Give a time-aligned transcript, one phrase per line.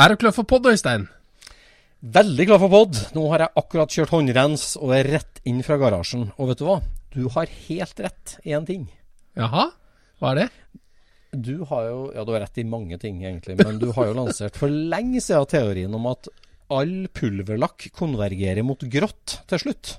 [0.00, 1.04] Er du klar for pod, Øystein?
[2.02, 2.96] Veldig klar for pod.
[3.14, 6.30] Nå har jeg akkurat kjørt håndrens og er rett inn fra garasjen.
[6.40, 6.78] Og vet du hva?
[7.12, 8.86] Du har helt rett i én ting.
[9.38, 9.68] Jaha?
[10.18, 10.48] Hva er det?
[11.32, 13.58] Du har jo Ja, du har rett i mange ting, egentlig.
[13.60, 16.28] Men du har jo lansert for lenge siden teorien om at
[16.72, 19.98] all pulverlakk konvergerer mot grått til slutt.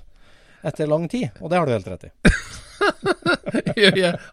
[0.64, 1.30] Etter lang tid.
[1.40, 2.12] Og det har du helt rett i.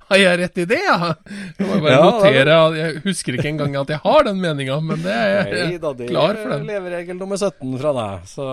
[0.10, 1.12] Har jeg rett i det, ja?
[1.58, 2.56] Jeg må bare Ja, notere.
[2.78, 5.92] Jeg husker ikke engang at jeg har den meninga, men det er jeg Nei da,
[5.98, 6.66] det klar for den.
[6.70, 8.26] leveregel nummer 17 fra deg.
[8.32, 8.48] Så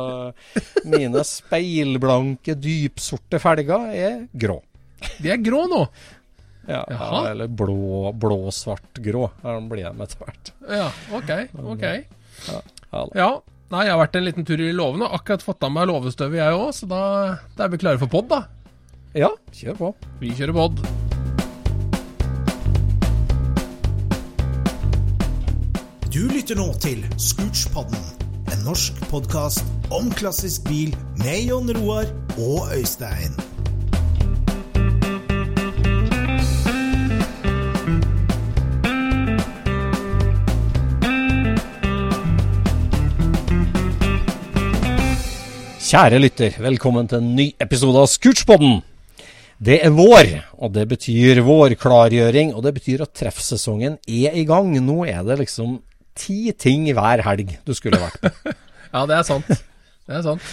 [0.89, 4.61] mine speilblanke, dypsorte felger er grå.
[5.23, 5.83] De er grå nå.
[6.69, 7.21] Ja, Jaha.
[7.31, 9.31] eller blå, blå-svart grå.
[9.43, 10.51] Her blir de etter hvert.
[10.69, 11.31] Ja, ok.
[11.75, 11.87] ok.
[12.49, 12.59] Ja.
[13.17, 13.31] Ja.
[13.69, 16.39] Nei, jeg har vært en liten tur i låven og akkurat fått av meg låvestøvet,
[16.41, 17.01] jeg òg, så da,
[17.53, 18.39] da er vi klare for pod, da.
[19.13, 19.91] ja, kjør på.
[20.23, 20.81] Vi kjører pod.
[26.09, 28.09] Du lytter nå til Scootspodden,
[28.55, 32.09] en norsk podkast om klassisk bil med Jon Roar
[32.41, 33.37] og Øystein.
[45.89, 48.83] Kjære lytter, velkommen til en ny episode av Scootspodden.
[49.57, 54.69] Det er vår, og det betyr vårklargjøring, og det betyr at treffsesongen er i gang.
[54.85, 55.79] Nå er det liksom
[56.13, 58.53] ti ting hver helg du skulle vært på.
[58.93, 59.49] Ja, det er sant.
[59.49, 60.53] Det er sant.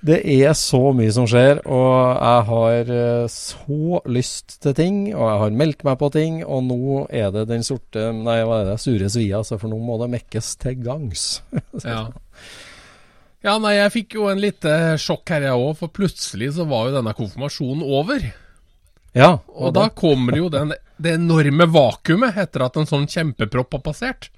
[0.00, 5.28] Det er så mye som skjer, og jeg har eh, så lyst til ting, og
[5.28, 8.70] jeg har meldt meg på ting, og nå er det den sorte, nei, hva er
[8.72, 11.42] det, sure svia, for nå må det mekkes til gangs.
[11.84, 12.06] Ja.
[13.44, 14.72] Ja, nei, jeg fikk jo en lite
[15.02, 18.24] sjokk her, jeg òg, for plutselig så var jo denne konfirmasjonen over.
[19.14, 23.84] Ja, Og da kommer jo den, det enorme vakuumet etter at en sånn kjempepropp har
[23.92, 24.30] passert.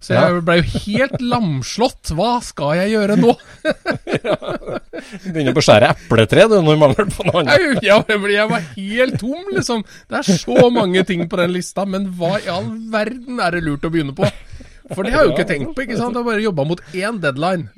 [0.00, 0.26] Så Ja.
[0.28, 2.10] jeg ble jo helt lamslått.
[2.14, 3.32] Hva skal jeg gjøre nå?
[5.32, 7.82] begynner på å skjære epletre, du, når mangler på noe annet.
[7.84, 8.04] Jeg,
[8.36, 9.84] jeg var helt tom, liksom.
[10.08, 13.64] Det er så mange ting på den lista, men hva i all verden er det
[13.66, 14.28] lurt å begynne på?
[14.94, 16.14] For det har jo ikke tenkt på, ikke sant.
[16.14, 17.70] Jeg har bare jobba mot én deadline.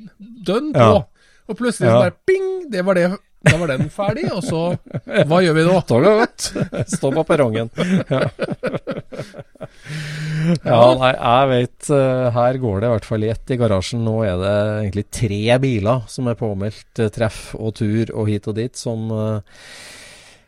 [0.45, 0.91] Dønn på.
[0.99, 1.01] Ja.
[1.49, 2.03] Og plutselig så Ja.
[2.05, 2.49] bare ping!
[2.69, 3.07] Det var det.
[3.47, 4.59] Da var den ferdig, og så
[5.29, 5.77] Hva gjør vi nå?
[6.97, 7.69] Stå på perrongen.
[10.65, 10.71] Ja.
[10.71, 14.01] ja, nei, jeg vet eh, Her går det i hvert fall i ett i garasjen.
[14.05, 14.53] Nå er det
[14.85, 19.09] egentlig tre biler som er påmeldt eh, treff og tur og hit og dit, som
[19.13, 19.59] eh,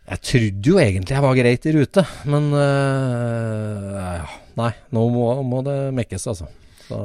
[0.09, 4.25] Jeg trodde jo egentlig jeg var greit i rute, men uh, ja,
[4.59, 6.50] Nei, nå må, må det mekkes, altså.
[6.88, 6.98] Så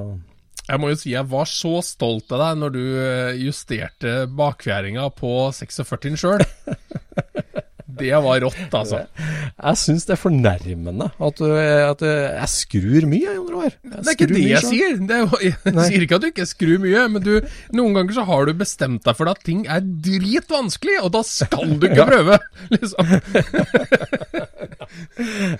[0.66, 5.04] Jeg må jo si jeg var så stolt av deg når du eh, justerte bakfjæringa
[5.14, 6.42] på 46-en sjøl.
[7.96, 8.98] Det var rått, altså.
[9.16, 13.72] jeg syns det er fornærmende at, at jeg skrur mye, Jon Roar.
[13.72, 14.92] Jeg Det er ikke det jeg sier.
[15.08, 15.84] Det er, jeg Nei.
[15.88, 17.32] sier ikke at du ikke skrur mye, men du,
[17.76, 21.66] noen ganger så har du bestemt deg for at ting er dritvanskelig, og da skal
[21.80, 22.36] du ikke prøve.
[22.74, 23.04] Liksom.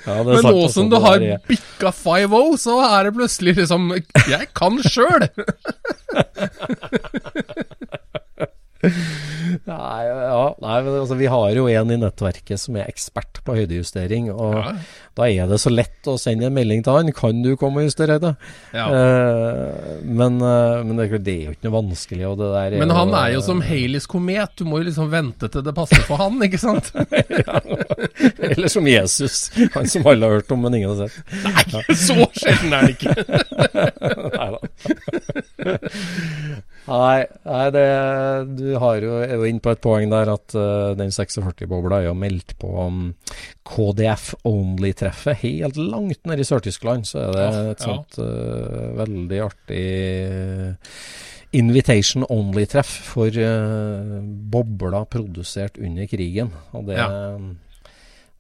[0.07, 1.19] Ja, Men nå altså, som du har
[1.49, 3.83] bikka 5-0, så er det plutselig liksom
[4.31, 5.23] Jeg kan sjøl!
[9.67, 14.29] Nei, ja, nei, altså, vi har jo en i nettverket som er ekspert på høydejustering.
[14.35, 14.73] Og Ja.
[15.17, 17.13] da er det så lett å sende en melding til han.
[17.17, 18.37] Kan du komme og justere høyde?
[18.75, 18.87] Ja.
[18.91, 22.25] Eh, men, eh, men det, er det er jo ikke noe vanskelig.
[22.31, 25.49] Og det der Men han er jo som Haleys komet, du må jo liksom vente
[25.51, 26.93] til det passer for han, ikke sant?
[28.51, 31.17] Eller som Jesus, han som alle har hørt om, men ingen har sett.
[31.73, 33.15] Nei, så sjelden er det ikke.
[34.37, 34.61] Nei da.
[36.87, 37.85] Nei, nei det,
[38.59, 42.09] du har jo, er jo inne på et poeng der at uh, den 46-bobla er
[42.09, 43.09] jo meldt på um,
[43.67, 45.41] KDF Only-treffet.
[45.43, 47.89] Helt langt nede i Sør-Tyskland så er det Ja, et ja.
[47.89, 50.95] sånt eh, veldig artig eh,
[51.59, 54.21] Invitation Only-treff for uh,
[54.55, 56.55] bobler produsert under krigen.
[56.77, 57.01] Og det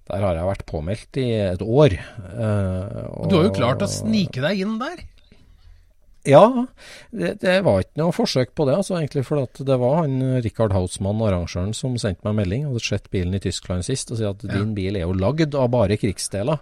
[0.06, 1.98] Der har jeg vært påmeldt i et år.
[2.30, 5.02] Uh, Og du har jo klart å snike deg inn der.
[6.26, 6.66] Ja,
[7.14, 9.24] det, det var ikke noe forsøk på det, altså egentlig.
[9.28, 12.66] For det var han Richard Hausmann, arrangøren, som sendte meg melding.
[12.68, 15.70] Hadde sett bilen i Tyskland sist og sier at din bil er jo lagd av
[15.72, 16.60] bare krigsdeler.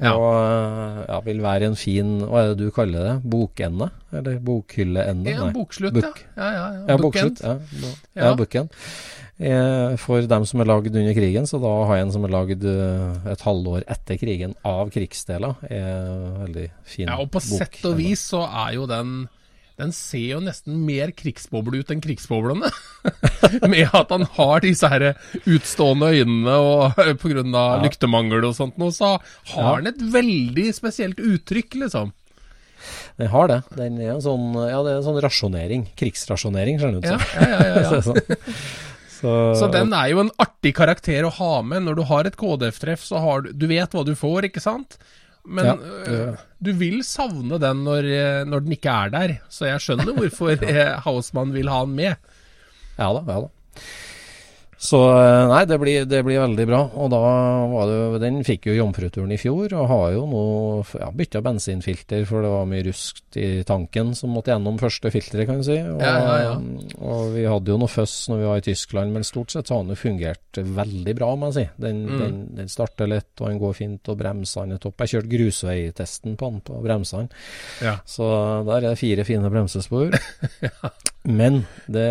[0.00, 0.14] Ja.
[0.16, 3.16] Og eh, ja, vil være en fin Hva er det du kaller det?
[3.28, 3.90] Bokende?
[4.16, 5.34] Eller bokhylleende?
[5.34, 6.22] Ja, bokslutt, Book.
[6.38, 6.40] ja.
[6.40, 6.84] ja, ja, ja.
[6.88, 7.42] Ja, Bookend.
[7.44, 8.22] Ja, bo- Ja.
[8.24, 8.72] ja bookend.
[9.40, 12.32] Eh, for dem som er lagd under krigen, så da har jeg en som er
[12.34, 15.54] lagd eh, et halvår etter krigen av krigsdeler.
[15.64, 16.10] Er
[16.42, 17.14] veldig fin bok.
[17.14, 17.60] Ja, og på bok.
[17.62, 19.28] sett og vis så er jo den
[19.80, 22.68] Den ser jo nesten mer krigsboble ut enn krigsboblene.
[23.72, 25.06] Med at han har disse her
[25.48, 27.40] utstående øynene og pga.
[27.48, 27.78] Ja.
[27.80, 29.14] lyktemangel og sånt noe, så
[29.54, 29.70] har Ja.
[29.78, 32.12] han et veldig spesielt uttrykk, liksom.
[33.16, 33.58] Den har det.
[33.76, 35.88] Den er en sånn, ja, det er en sånn rasjonering.
[35.96, 37.08] Krigsrasjonering, skjønner du.
[37.08, 38.36] Ja, ja, ja, ja, ja.
[39.20, 41.84] Så, så, den er jo en artig karakter å ha med.
[41.86, 44.96] Når du har et KDF-treff, så har du Du vet hva du får, ikke sant?
[45.44, 45.74] Men Ja,
[46.08, 49.34] øh, du vil savne den når, øh, når den ikke er der.
[49.52, 52.32] Så jeg skjønner hvorfor eh, Hausmann vil ha den med.
[52.98, 53.84] Ja da, ja da.
[54.80, 56.78] Så eh, nei, det blir, det blir veldig bra.
[56.96, 57.18] Og da
[57.68, 60.44] var det jo Den fikk jo jomfruturen i fjor, og har jo nå
[60.96, 65.44] ja, bytta bensinfilter, for det var mye rusk i tanken som måtte gjennom første filteret,
[65.50, 65.76] kan du si.
[65.84, 66.54] Og, Ja, ja, ja.
[66.96, 69.84] og vi hadde jo noe føss når vi var i Tyskland, men stort sett har
[69.84, 71.66] den jo fungert veldig bra, må jeg si.
[71.84, 72.18] Den, Mm.
[72.24, 75.04] den, den starter lett, og den går fint, og bremsene er topp.
[75.04, 77.28] Jeg kjørte grusveitesten på den på bremsene.
[77.84, 77.98] Ja.
[78.08, 78.24] Så
[78.64, 80.16] der er det fire fine bremsespor.
[81.22, 82.08] Men det,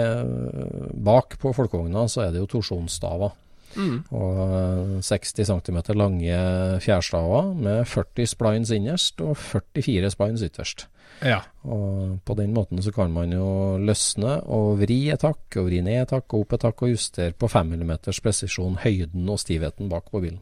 [0.93, 3.33] bak på folkevogna så er det jo torsjonsstaver.
[3.77, 3.97] Mm.
[4.17, 6.37] Og eh, 60 cm lange
[6.81, 10.87] fjærstaver med 40 splines innerst og 44 splines ytterst.
[11.25, 11.41] Ja.
[11.67, 15.81] Og på den måten så kan man jo løsne og vri et hakk, og vri
[15.85, 19.41] ned et hakk, og opp et hakk, og justere på 5 mm presisjon høyden og
[19.41, 20.39] stivheten bak på bilen.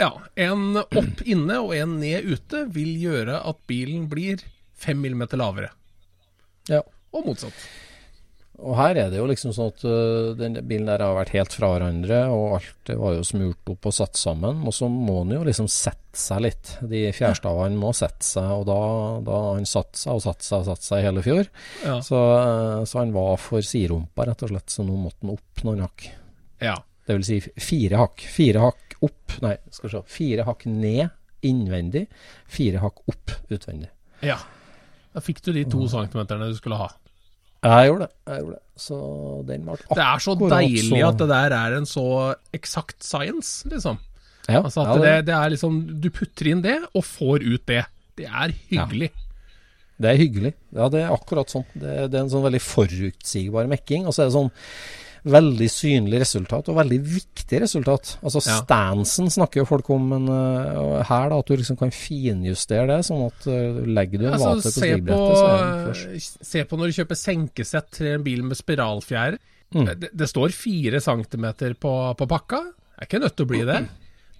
[0.00, 0.12] ja.
[0.36, 4.40] En opp inne og en ned ute vil gjøre at bilen blir
[4.80, 5.74] 5 mm lavere.
[6.70, 6.80] Ja.
[7.12, 7.66] Og motsatt.
[8.60, 11.54] Og her er det jo liksom sånn at øh, den bilen der har vært helt
[11.56, 14.60] fra hverandre, og alt det var jo smurt opp og satt sammen.
[14.68, 16.74] Og så må den jo liksom sette seg litt.
[16.90, 18.80] De fjærstavene må sette seg, og da,
[19.24, 21.48] da har han satt seg og satt seg og satt seg i hele fjor.
[21.86, 21.96] Ja.
[22.04, 25.64] Så, øh, så han var for siderumpa, rett og slett, så nå måtte han opp
[25.68, 26.10] noen hakk.
[26.64, 26.76] ja.
[27.10, 28.22] Det vil si fire hakk.
[28.30, 30.00] Fire hakk opp, nei, skal vi se.
[30.14, 31.08] Fire hakk ned
[31.42, 32.04] innvendig,
[32.46, 33.88] fire hakk opp utvendig.
[34.22, 34.36] Ja.
[35.10, 36.86] Da fikk du de to centimeterne du skulle ha.
[37.60, 38.14] Jeg gjorde det.
[38.30, 38.62] jeg gjorde det.
[38.80, 38.98] Så
[39.44, 42.04] den ble Det er så deilig at det der er en så
[42.56, 43.98] eksakt science, liksom.
[44.48, 47.66] ja, Altså ja, at det, det er liksom Du putter inn det, og får ut
[47.68, 47.84] det.
[48.16, 49.10] Det er hyggelig.
[50.00, 50.54] Det er hyggelig.
[50.72, 51.66] Ja, det er akkurat sånn.
[51.74, 54.06] Det, det er en sånn veldig forutsigbar mekking.
[54.08, 54.48] Og så er det sånn
[55.28, 58.14] veldig synlig resultat, og veldig viktig resultat.
[58.24, 58.56] Altså Ja.
[58.62, 63.00] stansen snakker jo folk om, men uh, her da, at du liksom kan finjustere det,
[63.04, 66.44] sånn at uh, legger du en Altså, vater på stigbrettet, så er først.
[66.50, 69.38] se på når du kjøper senkesett til en bil med spiralfjær.
[69.74, 69.86] Mm.
[70.00, 72.62] Det, det står fire centimeter på, på pakka.
[72.64, 73.80] Det er ikke nødt til å bli det.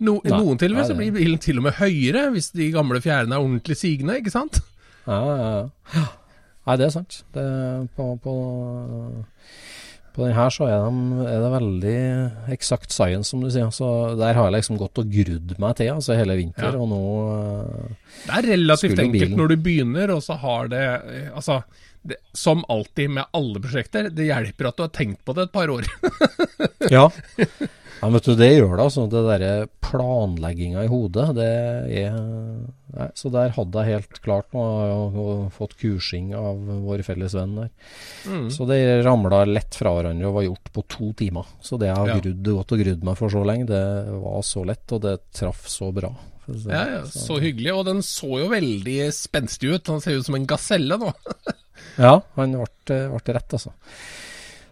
[0.01, 3.37] No, I noen tilfeller så blir bilen til og med høyere, hvis de gamle fjærene
[3.37, 4.63] er ordentlig sigende, ikke sant?
[5.05, 5.51] Ja, ja,
[5.95, 6.07] ja.
[6.67, 7.19] Nei, det er sant.
[7.35, 7.45] Det,
[7.97, 8.35] på, på,
[10.21, 11.97] på den her så er, de, er det veldig
[12.55, 13.71] eksakt science, som du sier.
[13.73, 13.89] Så
[14.21, 16.79] der har jeg liksom gått og grudd meg til altså hele vinter, Ja.
[16.79, 17.00] og nå
[17.33, 21.62] uh, Det er relativt enkelt når du begynner, og så har det eh, Altså,
[22.02, 25.52] det, som alltid med alle prosjekter, det hjelper at du har tenkt på det et
[25.52, 25.85] par år.
[26.90, 27.04] Ja.
[28.00, 28.85] ja, vet du, det gjør det.
[28.87, 29.02] altså.
[29.12, 31.49] Det derre planlegginga i hodet, det
[32.00, 34.62] er nei, Så der hadde jeg helt klart nå.
[34.64, 37.69] og, og fått kursing av vår felles venn der.
[38.26, 38.49] Mm.
[38.50, 41.47] Så det ramla lett fra hverandre og var gjort på to timer.
[41.62, 42.19] Så det jeg har Ja.
[42.25, 43.85] grudd, gått og grudd meg for så lenge, det
[44.25, 46.11] var så lett, og det traff så bra.
[46.47, 46.75] for å si det.
[46.75, 47.75] Ja, ja, så hyggelig.
[47.76, 49.87] Og den så jo veldig spenstig ut.
[49.92, 51.12] Han ser ut som en gaselle nå.
[51.99, 53.75] Ja, han ble, ble rett, altså.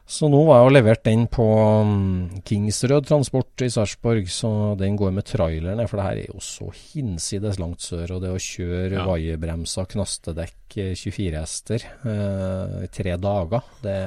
[0.08, 1.44] Så nå var jeg jo levert den på
[1.84, 4.50] um, Kingsrød Transport i Sarpsborg, så
[4.80, 5.84] den går med trailer ned.
[5.90, 8.14] For det her er jo så hinsides langt sør.
[8.16, 9.04] Og det å kjøre Ja.
[9.04, 13.98] vaierbremser, knastedekk, eh, 24 hester eh, i tre dager, det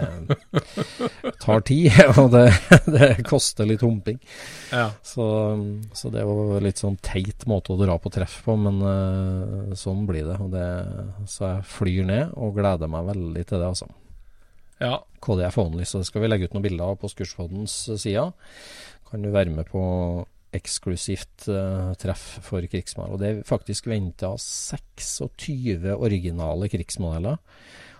[1.45, 1.93] tar tid.
[2.23, 2.47] Og det,
[2.97, 4.17] det koster litt humping.
[4.73, 4.89] Ja.
[5.05, 5.29] Så,
[5.93, 9.77] så det er jo litt sånn teit måte å dra på treff på, men eh,
[9.77, 10.41] sånn blir det.
[10.41, 10.67] Og det.
[11.29, 13.93] Så jeg flyr ned og gleder meg veldig til det, altså.
[14.81, 14.97] Ja.
[15.21, 18.27] KDF Only, så det skal vi legge ut noen bilder av på Skurspoddens side.
[19.11, 19.81] Kan du være med på
[20.51, 23.13] eksklusivt uh, treff for krigsmål.
[23.13, 27.37] Og det er faktisk venta 26 originale krigsmodeller.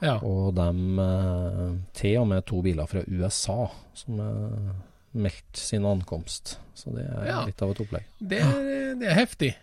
[0.02, 0.18] ja.
[0.26, 0.68] Og de
[1.00, 4.76] uh, til og med to biler fra USA som har
[5.14, 6.58] meldt sin ankomst.
[6.76, 7.46] Så det er Ja.
[7.46, 8.06] litt av et opplegg.
[8.20, 9.54] Det, er- det er heftig.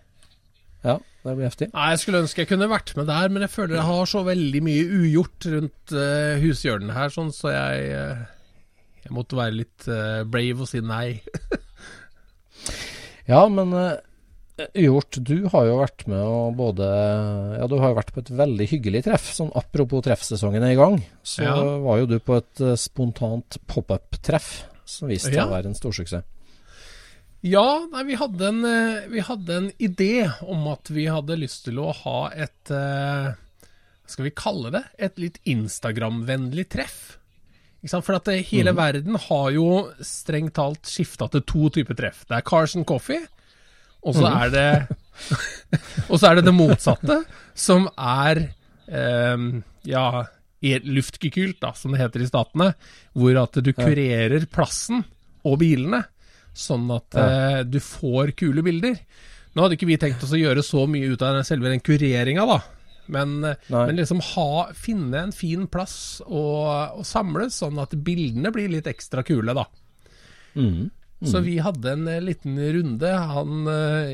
[0.85, 0.99] Ja,
[1.29, 1.69] det blir heftig.
[1.75, 4.25] Nei, Jeg skulle ønske jeg kunne vært med der, men jeg føler jeg har så
[4.27, 9.89] veldig mye ugjort rundt uh, hushjørnet her, sånn, så jeg, uh, jeg måtte være litt
[9.93, 11.21] uh, brave og si nei.
[13.29, 13.75] Ja, men
[14.75, 16.87] Ugjort, du har jo vært med og både
[17.61, 19.29] Ja, du har jo vært på et veldig hyggelig treff.
[19.37, 21.55] Sånn apropos treffsesongen er i gang, så Ja.
[21.85, 25.47] var jo du på et eh, spontant pop-up-treff som viste seg Ja.
[25.47, 26.25] å være en storsuksess.
[27.47, 31.69] Ja, nei, vi hadde en, eh, vi hadde en idé om at vi hadde lyst
[31.69, 34.83] til å ha et eh, Hva skal vi kalle det?
[34.99, 37.19] Et litt Instagram-vennlig treff.
[37.87, 39.69] For at hele hele verden har jo
[40.03, 42.25] strengt talt skifta til to typer treff.
[42.27, 43.23] Det er Carson Coffee,
[44.03, 44.71] og så er det
[46.11, 47.21] Og så er det det motsatte,
[47.55, 48.43] som er
[48.91, 49.47] eh,
[49.87, 50.05] ja,
[50.65, 52.73] luftgekylt, da, som det heter i statene,
[53.15, 55.05] hvor at du kurerer plassen
[55.47, 56.03] og bilene,
[56.59, 58.99] sånn at eh, du får kule bilder.
[59.55, 62.45] Nå hadde ikke vi tenkt oss å gjøre så mye ut av selve den kureringa,
[62.49, 62.59] da.
[63.09, 68.71] Men, eh, men liksom ha, finne en fin plass og samles, sånn at bildene blir
[68.73, 69.67] litt ekstra kule, da.
[70.59, 70.89] Mm.
[71.27, 73.11] Så vi hadde en eh, liten runde.
[73.33, 73.71] Han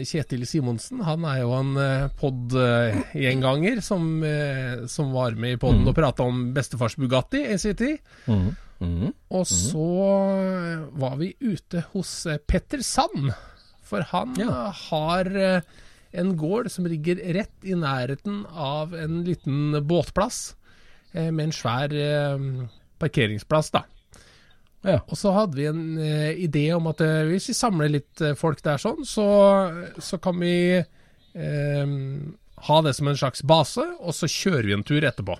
[0.08, 1.74] Kjetil Simonsen, han er jo en
[2.20, 4.06] pod-gjenganger som,
[4.88, 8.14] som var med i poden og prata om bestefars Bugatti i sin tid.
[8.28, 8.52] Mm.
[8.84, 9.12] Mm.
[9.34, 9.86] Og så
[10.38, 13.32] eh, var vi ute hos eh, Petter Sand,
[13.84, 14.48] for han Ja.
[14.68, 15.30] eh, har
[16.14, 20.54] en gård som ligger rett i nærheten av en liten båtplass,
[21.14, 21.92] med en svær
[22.98, 23.84] parkeringsplass, da.
[24.84, 24.98] Ja.
[25.08, 28.34] Og så hadde vi en eh, idé om at eh, hvis vi samler litt eh,
[28.36, 29.24] folk der sånn, så,
[29.98, 30.82] så kan vi
[31.34, 35.34] ha det som en slags base, og så kjører vi en tur etterpå.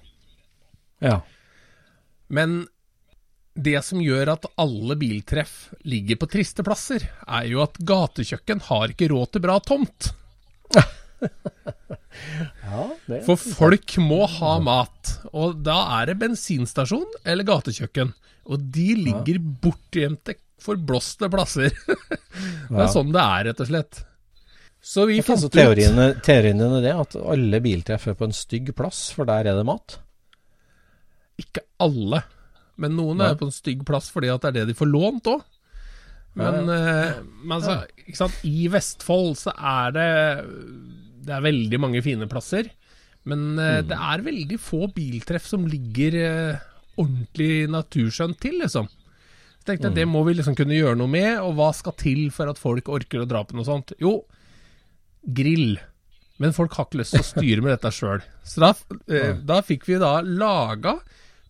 [1.05, 1.21] ja.
[2.35, 2.65] Men
[3.55, 8.91] det som gjør at alle biltreff ligger på triste plasser, er jo at gatekjøkken har
[8.95, 10.11] ikke råd til bra tomt.
[12.65, 18.13] ja For folk må ha mat, og da er det bensinstasjon eller gatekjøkken.
[18.51, 20.35] Og de ligger bortgjemte,
[20.65, 21.71] forblåste plasser.
[21.89, 22.91] det er Ja.
[22.93, 24.03] sånn det er, rett og slett.
[24.85, 25.97] Så vi fant så ut teorien,
[26.27, 29.57] teorien din er det at alle biltreff er på en stygg plass, for der er
[29.57, 29.97] det mat?
[31.41, 32.21] Ikke alle,
[32.77, 33.31] men noen Nei.
[33.31, 35.43] er på en stygg plass fordi at det er det de får lånt òg.
[36.35, 40.09] Men, eh, men altså, i Vestfold så er det
[41.25, 42.67] Det er veldig mange fine plasser.
[43.25, 43.87] Men eh, Mm.
[43.89, 46.59] det er veldig få biltreff som ligger eh,
[46.99, 48.89] ordentlig naturskjønt til, liksom.
[48.89, 49.95] Så tenkte Mm.
[49.95, 52.85] det må vi liksom kunne gjøre noe med, og hva skal til for at folk
[52.93, 53.93] orker å dra på noe sånt?
[53.99, 54.25] Jo,
[55.33, 55.79] grill.
[56.39, 58.21] Men folk har ikke lyst til å styre med dette sjøl.
[58.45, 58.75] Så da,
[59.09, 60.99] eh, da fikk vi da laga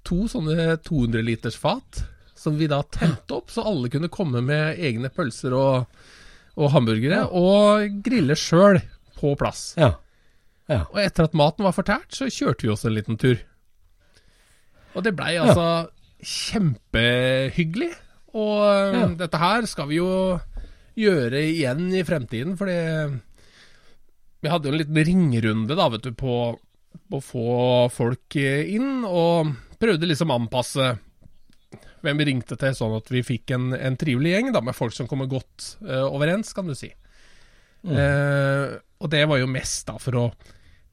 [0.05, 2.03] to sånne 200 liters fat,
[2.37, 5.87] som vi da tente opp, så alle kunne komme med egne pølser og,
[6.61, 8.81] og hamburgere, og grille sjøl
[9.17, 9.71] på plass.
[9.81, 9.95] Ja.
[10.69, 10.83] ja.
[10.93, 13.39] Og etter at maten var fortært, så kjørte vi oss en liten tur.
[14.95, 15.89] Og det blei altså
[16.25, 17.93] kjempehyggelig.
[18.35, 19.07] Og Ja.
[19.25, 20.39] dette her skal vi jo
[20.99, 22.77] gjøre igjen i fremtiden, fordi
[24.45, 26.59] vi hadde jo en liten ringerunde da, vet du, på,
[27.11, 30.93] på å få folk inn, og prøvde liksom å anpasse
[32.05, 34.93] hvem vi ringte til, sånn at vi fikk en, en trivelig gjeng da, med folk
[34.95, 36.91] som kommer godt uh, overens, kan du si.
[37.85, 40.25] Eh, og det var jo mest da for å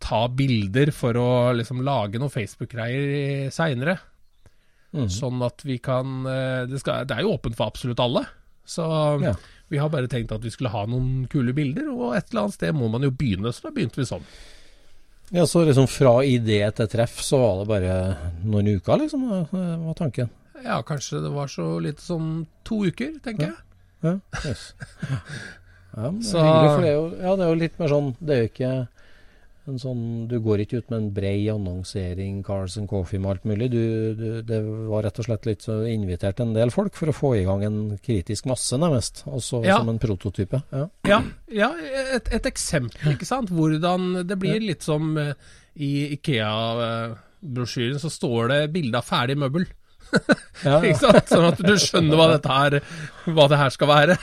[0.02, 3.98] ta bilder for å liksom lage noen Facebook-greier seinere.
[4.92, 5.08] Mm.
[5.14, 8.26] Sånn at vi kan eh, det, skal, det er jo åpent for absolutt alle.
[8.68, 8.84] Så
[9.24, 9.36] Ja.
[9.72, 12.58] vi har bare tenkt at vi skulle ha noen kule bilder, og et eller annet
[12.58, 14.26] sted må man jo begynne, så da begynte vi sånn.
[15.32, 17.94] Ja, så liksom fra idé til treff, så var det bare
[18.44, 20.28] noen uker, liksom, var tanken.
[20.62, 23.60] Ja, kanskje det var så lite som to uker, tenker jeg.
[24.04, 24.74] Ja, yes.
[25.96, 28.70] ja det er, jo, ja, det er jo litt mer sånn Det er jo ikke
[29.70, 33.44] En sånn, du går ikke ut med en brei annonsering, Cars and Coffee med alt
[33.46, 33.68] mulig.
[33.70, 33.82] Du,
[34.18, 34.58] du, det
[34.90, 37.62] var rett og slett litt så invitert en del folk for å få i gang
[37.68, 39.22] en kritisk masse, nærmest.
[39.30, 39.78] Også Ja.
[39.78, 40.64] som en prototype.
[40.74, 40.88] Ja.
[41.06, 41.20] Ja,
[41.54, 41.70] ja
[42.18, 43.54] et, et eksempel, ikke sant?
[43.54, 45.34] Hvordan det blir litt som eh,
[45.78, 49.68] i Ikea-brosjyren, så står det bilde av ferdig møbel.
[50.66, 51.30] Ikke sant?
[51.32, 52.74] Sånn at du skjønner hva dette her,
[53.32, 54.18] hva det her skal være.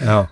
[0.00, 0.22] ja.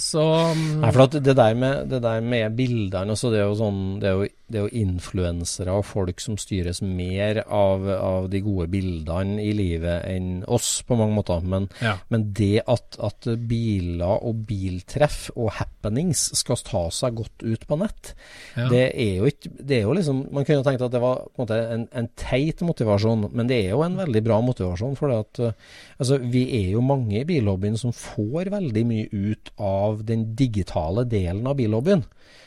[0.00, 0.22] Så
[0.56, 1.92] Nei, for det der med,
[2.24, 5.86] med bildene også, det er jo sånn Det er jo, det er jo influensere og
[5.88, 11.16] folk som styres mer av, av de gode bildene i livet enn oss, på mange
[11.16, 11.42] måter.
[11.42, 11.96] Men, Ja.
[12.12, 17.78] men det at, at biler og biltreff og happenings skal ta seg godt ut på
[17.80, 18.12] nett,
[18.56, 18.68] Ja.
[18.68, 21.42] det er jo ikke Det er jo liksom Man kunne tenkt at det var på
[21.42, 24.96] en måte en, en teit motivasjon, men det er jo en veldig bra motivasjon.
[24.98, 25.52] For det at eh,
[25.98, 31.04] altså, vi er jo mange i billobbyen som får veldig mye ut av den digitale
[31.08, 32.04] delen av billobbyen.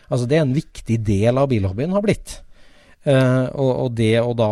[0.10, 2.42] Altså det er en viktig del av bilhobbyen har blitt.
[3.06, 4.46] Eh, og, og det å da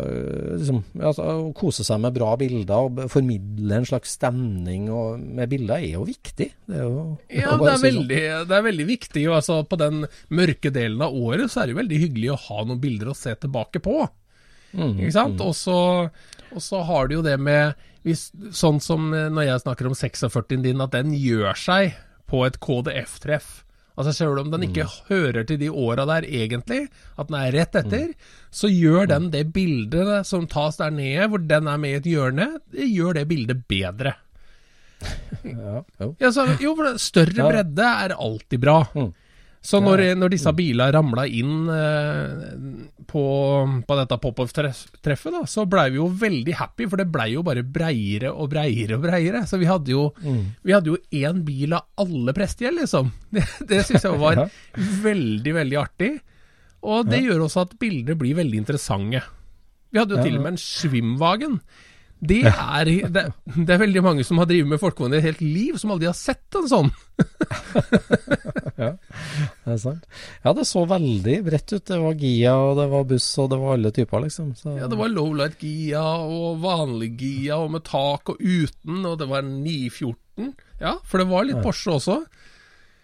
[0.00, 5.20] eh, liksom, altså, å kose seg med bra bilder og formidle en slags stemning og,
[5.22, 6.48] med bilder er jo viktig.
[6.66, 7.86] Det er jo, Ja, det er, si sånn.
[7.86, 8.20] veldig,
[8.50, 9.24] det er veldig viktig.
[9.28, 12.40] og Altså, på den mørke delen av året så er det jo veldig hyggelig å
[12.48, 13.96] ha noen bilder å se tilbake på.
[14.74, 15.44] Mm, Ikke sant?
[15.46, 15.78] Og så,
[16.50, 19.94] og så har du jo det med hvis, Sånn som eh, når jeg snakker om
[19.96, 21.94] 46-en din, at den gjør seg
[22.26, 23.60] på et KDF-treff.
[23.94, 27.76] Altså Selv om den ikke hører til de åra der egentlig, at den er rett
[27.78, 28.08] etter,
[28.50, 32.08] så gjør den det bildet som tas der nede, hvor den er med i et
[32.10, 34.16] hjørne, det gjør det bildet bedre.
[35.44, 36.14] Ja, jo.
[36.22, 38.78] Ja, så, jo, for større bredde er alltid bra.
[38.96, 39.10] Mm.
[39.64, 42.32] Så når, når disse bilene ramla inn eh,
[43.08, 43.22] på,
[43.86, 47.62] på dette pop-off-treffet, da, så blei vi jo veldig happy, for det blei jo bare
[47.64, 49.44] breiere og breiere og breiere.
[49.50, 50.08] Så vi hadde jo
[50.64, 53.10] Vi hadde jo én bil av alle prestegjeld, liksom.
[53.34, 54.46] Det, det syns jeg var Ja.
[55.04, 56.12] veldig, veldig artig.
[56.84, 59.22] Og det gjør også at bildene blir veldig interessante.
[59.94, 61.60] Vi hadde jo Ja, til og med en Schwimwagen.
[62.24, 63.22] Det er, det,
[63.54, 66.08] det er veldig mange som har drevet med folkevogn i et helt liv, som aldri
[66.08, 66.90] har sett en sånn.
[68.80, 68.90] ja,
[69.64, 70.06] Det er sant.
[70.44, 71.84] Ja, det så veldig bredt ut.
[71.88, 74.52] Det var Gia, og det var buss, og det var alle typer, liksom.
[74.58, 79.18] Så, Ja, det var Lowlight Gia og vanlig Gia og med tak og uten, og
[79.20, 80.54] det var 914.
[80.82, 82.18] Ja, for det var litt Porsche også.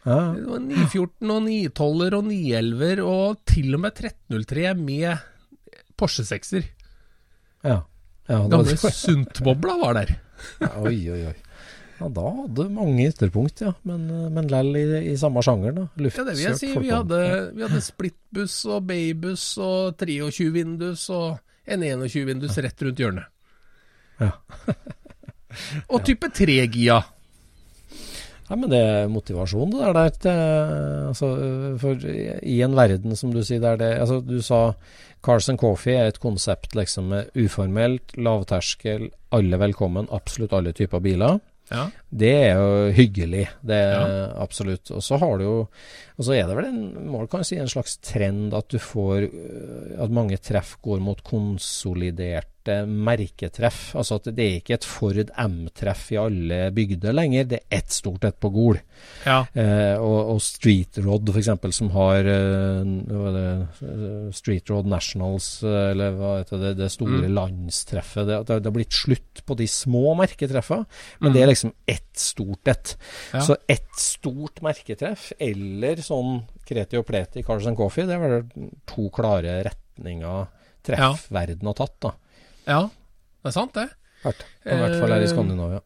[0.06, 5.28] ja, Det var 914 og 912-er og 911-er og til og med 1303 med
[6.00, 6.66] Porsche 6-er.
[7.68, 7.80] ja.
[8.28, 10.12] Ja, det var Gamle Suntbobla var der.
[10.80, 11.36] Oi, oi, oi.
[12.00, 13.74] Ja, da hadde mange ytterpunkt, ja.
[13.84, 15.86] Men, men lell i, i samme sjanger, da.
[16.00, 16.70] Ja, det vil jeg si.
[16.80, 17.20] Vi hadde,
[17.52, 21.36] vi hadde splittbuss og babybuss og 23-vindus og
[21.70, 23.28] en 21-vindus rett rundt hjørnet.
[24.20, 24.32] Ja.
[25.92, 27.02] og type 3-Gia.
[28.50, 30.08] Ja, men det er motivasjon, det der.
[30.24, 30.32] Det,
[31.12, 31.28] altså,
[31.78, 34.72] for i en verden, som du sier, der det altså, Du sa
[35.22, 41.38] Cars Coffee er et konsept liksom uformelt, lavterskel, alle velkommen, absolutt alle typer biler.
[41.70, 41.86] Ja.
[42.10, 44.32] Det er jo hyggelig, det er Ja.
[44.42, 44.90] absolutt.
[44.90, 45.68] Og så har du jo
[46.20, 50.02] Og så er det vel en, kan si, en slags trend at du får øh,
[50.02, 52.46] At mange treff går mot konsoliderte
[52.86, 53.94] merketreff.
[53.96, 57.90] Altså at det er ikke et Ford M-treff i alle bygder lenger, det er ett
[57.90, 58.76] stort et på Gol.
[59.24, 59.46] ja.
[59.56, 62.20] Eh, og, og Street Rod f.eks., som har
[63.26, 63.46] er det,
[63.88, 67.34] eh, Street Road Nationals, eller hva heter det, det store Mm.
[67.34, 68.26] landstreffet.
[68.28, 70.84] Det, det har blitt slutt på de små merketreffene,
[71.20, 71.34] men Mm.
[71.34, 72.94] det er liksom ett stort et.
[73.32, 73.42] Ja.
[73.46, 78.40] Så ett stort merketreff, eller sånn Kreti og Pleti, Cars and Coffee, det var
[78.90, 80.48] to klare retninger
[80.86, 82.14] treff verden har tatt, da.
[82.66, 82.82] ja.
[83.40, 83.86] Det er sant, det.
[84.20, 85.80] Hvert, I hvert fall her i Eh, Skandinavia.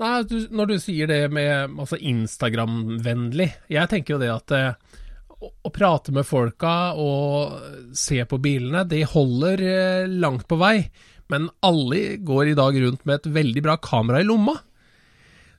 [0.00, 5.00] Nei, du, når du sier det med altså Instagram-vennlig Jeg tenker jo det at eh,
[5.40, 10.76] å, å prate med folka og se på bilene, det holder eh, langt på vei.
[11.30, 14.56] Men alle går i dag rundt med et veldig bra kamera i lomma.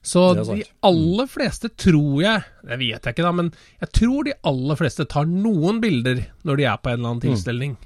[0.02, 4.32] Så de aller fleste tror jeg Det vet jeg ikke, da, men jeg tror de
[4.50, 7.76] aller fleste tar noen bilder når de er på en eller annen tilstelning.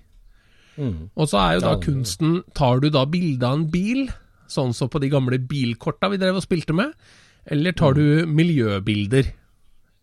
[0.81, 1.11] Mm.
[1.17, 4.07] Og så er jo da kunsten Tar du da bilde av en bil,
[4.49, 6.93] sånn som på de gamle bilkorta vi drev og spilte med,
[7.47, 9.29] eller tar du miljøbilder?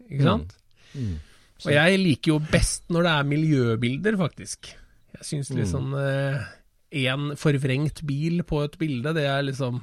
[0.09, 0.53] Ikke sant?
[0.93, 1.15] Mm.
[1.65, 4.69] Og jeg liker jo best når det er miljøbilder, faktisk.
[5.17, 5.57] Jeg syns Mm.
[5.61, 5.93] liksom
[6.93, 9.81] én forvrengt bil på et bilde, det er liksom.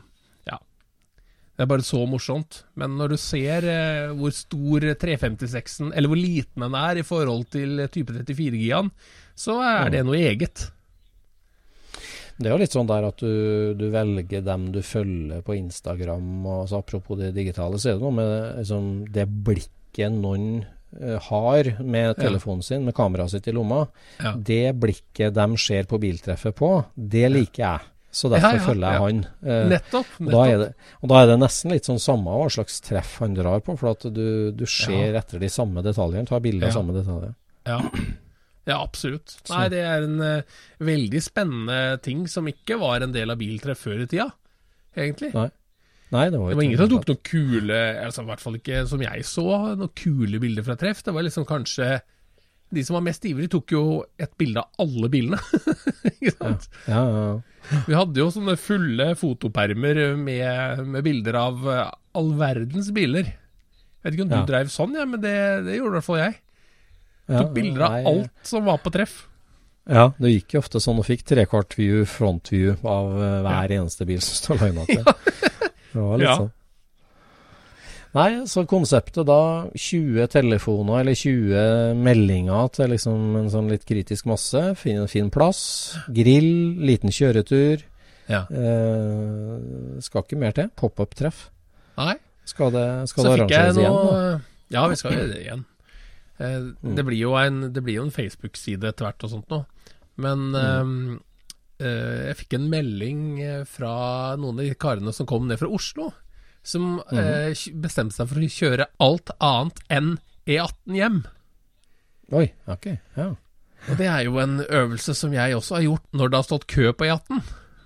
[1.61, 2.62] Det er bare så morsomt.
[2.81, 7.51] Men når du ser eh, hvor stor 356-en, eller hvor liten den er i forhold
[7.53, 8.88] til type 34-gigaen,
[9.37, 10.62] så er det noe eget.
[12.40, 16.31] Det er jo litt sånn der at du, du velger dem du følger på Instagram.
[16.49, 20.46] Og, så apropos det digitale, så er det noe med liksom, det blikket noen
[20.96, 23.83] eh, har med telefonen sin, med kameraet sitt i lomma,
[24.25, 24.33] Ja.
[24.33, 27.90] det blikket de ser på biltreffet på, det liker jeg.
[28.11, 29.03] Så derfor Ja, ja, følger jeg ja.
[29.05, 29.18] han.
[29.46, 30.14] Eh, Nettopp.
[30.18, 30.68] og, da er det,
[31.01, 33.92] og da er det nesten litt sånn samme hva slags treff han drar på, for
[33.94, 37.37] at du, du ser etter de samme detaljene, tar bilde av samme detaljer.
[37.70, 37.79] Ja.
[38.66, 39.37] ja, absolutt.
[39.44, 43.38] Så- Nei, det er en uh, veldig spennende ting som ikke var en del av
[43.38, 44.27] biltreff før i tida,
[44.99, 45.31] egentlig.
[45.38, 45.46] Nei.
[46.11, 48.81] Nei, det var, Det var ingen som tok noen kule altså I hvert fall ikke
[48.90, 49.44] som jeg så,
[49.79, 51.05] noen kule bilder fra treff.
[51.07, 52.01] Det var liksom kanskje
[52.75, 53.83] De som var mest ivrige, tok jo
[54.18, 55.38] et bilde av alle bilene.
[56.16, 56.66] ikke sant?
[56.90, 57.38] Ja, ja, ja.
[57.87, 63.29] Vi hadde jo sånne fulle fotopermer med, med bilder av eh, all verdens biler.
[63.31, 64.44] Jeg vet ikke om du Ja.
[64.49, 65.35] dreiv sånn, ja, men det,
[65.66, 66.37] det gjorde i hvert fall jeg.
[67.31, 69.27] ja Tok bilder av nei, alt som var på treff.
[69.90, 73.77] Ja, det gikk jo ofte sånn og fikk trekvart view, front view av eh, hver
[73.81, 75.05] eneste bil som står lina til.
[75.05, 76.37] Det var litt Ja.
[76.44, 76.51] sånn.
[78.12, 84.27] Nei, så konseptet da 20 telefoner eller 20 meldinger til liksom en sånn litt kritisk
[84.27, 84.62] masse.
[84.81, 85.61] Fin, fin plass.
[86.11, 87.85] Grill, liten kjøretur.
[88.31, 88.40] Ja.
[88.51, 90.73] Eh, skal ikke mer til.
[90.75, 91.49] Pop-up-treff.
[92.01, 92.16] Nei.
[92.51, 93.99] Skal det, skal Så det arrangeres igjen?
[94.11, 94.40] da?
[94.75, 95.64] Ja, vi skal gjøre det igjen.
[96.40, 96.94] Eh, Mm.
[96.96, 99.59] Det blir jo en, det blir jo en Facebook-side etter hvert og sånt nå.
[100.16, 101.20] Men Mm.
[101.79, 105.59] eh, eh, jeg fikk en melding eh, fra noen av de karene som kom ned
[105.61, 106.12] fra Oslo,
[106.62, 107.18] som Mhm.
[107.18, 111.23] eh, bestemte seg for å kjøre alt annet enn E18 hjem.
[112.33, 112.87] Oi, ok.
[113.16, 113.31] Ja.
[113.88, 116.66] Og det er jo en øvelse som jeg også har gjort når det har stått
[116.70, 117.40] kø på E18.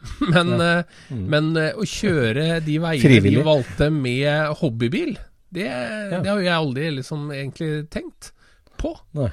[0.34, 3.22] Men, eh, men eh, å kjøre de veiene Mm.
[3.24, 5.14] Vi valgte med hobbybil,
[5.54, 8.32] det, det har jo jeg aldri liksom egentlig tenkt
[8.76, 8.90] på.
[9.16, 9.30] Nei.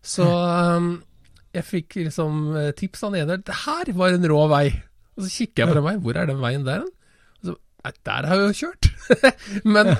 [0.00, 1.02] Så um,
[1.52, 3.36] jeg fikk liksom eh, tips av den ene.
[3.44, 4.66] Det her var en rå vei.
[5.18, 6.00] Og så kikker jeg på den veien.
[6.06, 6.80] Hvor er den veien der?
[6.86, 6.92] hen?
[7.84, 8.90] Nei, der har jeg jo kjørt.
[9.74, 9.90] Men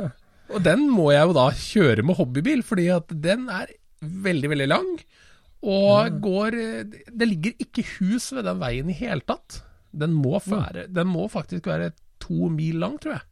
[0.54, 4.66] Og den må jeg jo da kjøre med hobbybil, fordi at den er veldig, veldig
[4.70, 4.88] lang.
[5.64, 9.62] Og går eh, Det ligger ikke hus ved den veien i hele tatt.
[9.94, 13.24] Den må, være, den må faktisk være to mil lang, tror jeg.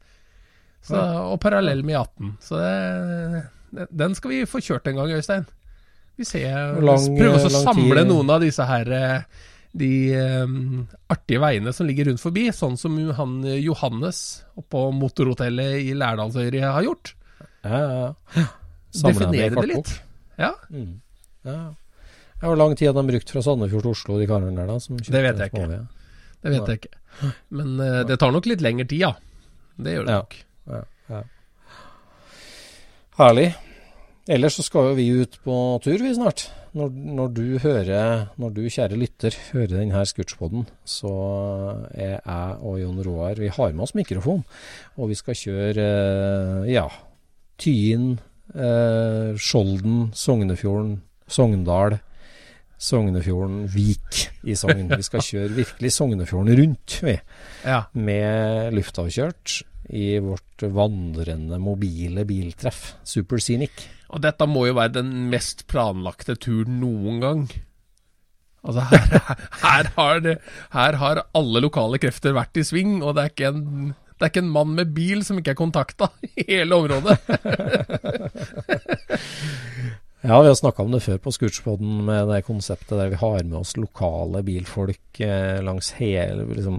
[0.83, 2.31] Så, og parallell med E18.
[2.43, 5.45] Så det, den skal vi få kjørt en gang, Øystein.
[6.19, 10.47] Vi ser lang- Prøve å samle tid- noen av disse her eh, de eh,
[11.09, 16.83] artige veiene som ligger rundt forbi, sånn som han Johannes oppå motorhotellet i Lærdalsøyri har
[16.85, 17.13] gjort.
[17.63, 18.45] Ja, ja, ja.
[18.93, 19.93] Definere det litt.
[20.37, 20.99] Ja, Mm.
[21.43, 21.73] Ja.
[22.43, 24.75] Hvor lang tid hadde de brukt fra Sandefjord til Oslo, de karene der, da?
[24.83, 25.67] Som Det vet jeg ikke.
[26.43, 27.31] det vet jeg ikke.
[27.55, 29.13] Men eh, det tar nok litt lengre tid, ja.
[29.79, 30.19] Det gjør det Ja.
[30.19, 30.35] nok.
[30.67, 31.21] Ja, ja.
[33.17, 33.53] Herlig.
[34.27, 36.45] Ellers så skal jo vi ut på tur, vi snart.
[36.73, 41.11] Når, når du hører, når du kjære lytter hører denne scootspoden, så
[41.93, 44.41] er jeg og Jon Roar Vi har med oss mikrofon,
[44.97, 46.87] og vi skal kjøre eh, ja,
[47.61, 48.15] Tyin,
[48.57, 50.95] eh, Skjolden, Sognefjorden,
[51.29, 51.99] Sogndal,
[52.83, 54.89] Sognefjorden, Vik i Sogn.
[54.91, 57.19] Vi skal kjøre virkelig Sognefjorden rundt, vi
[57.69, 57.83] Ja.
[57.93, 59.61] med luftavkjørt
[59.93, 63.85] i vårt vandrende mobile biltreff, Super Scenic.
[64.13, 67.47] Og dette må jo være den mest planlagte turen noen gang.
[68.63, 69.07] Altså her,
[69.63, 70.35] her, har det,
[70.71, 73.61] her har alle lokale krefter vært i sving, og det er ikke en,
[74.13, 77.15] det er ikke en mann med bil som ikke er kontakta i hele området.
[80.23, 83.41] Ja, vi har snakka om det før på Scootspoden med det konseptet der vi har
[83.43, 86.77] med oss lokale bilfolk eh, langs hele liksom,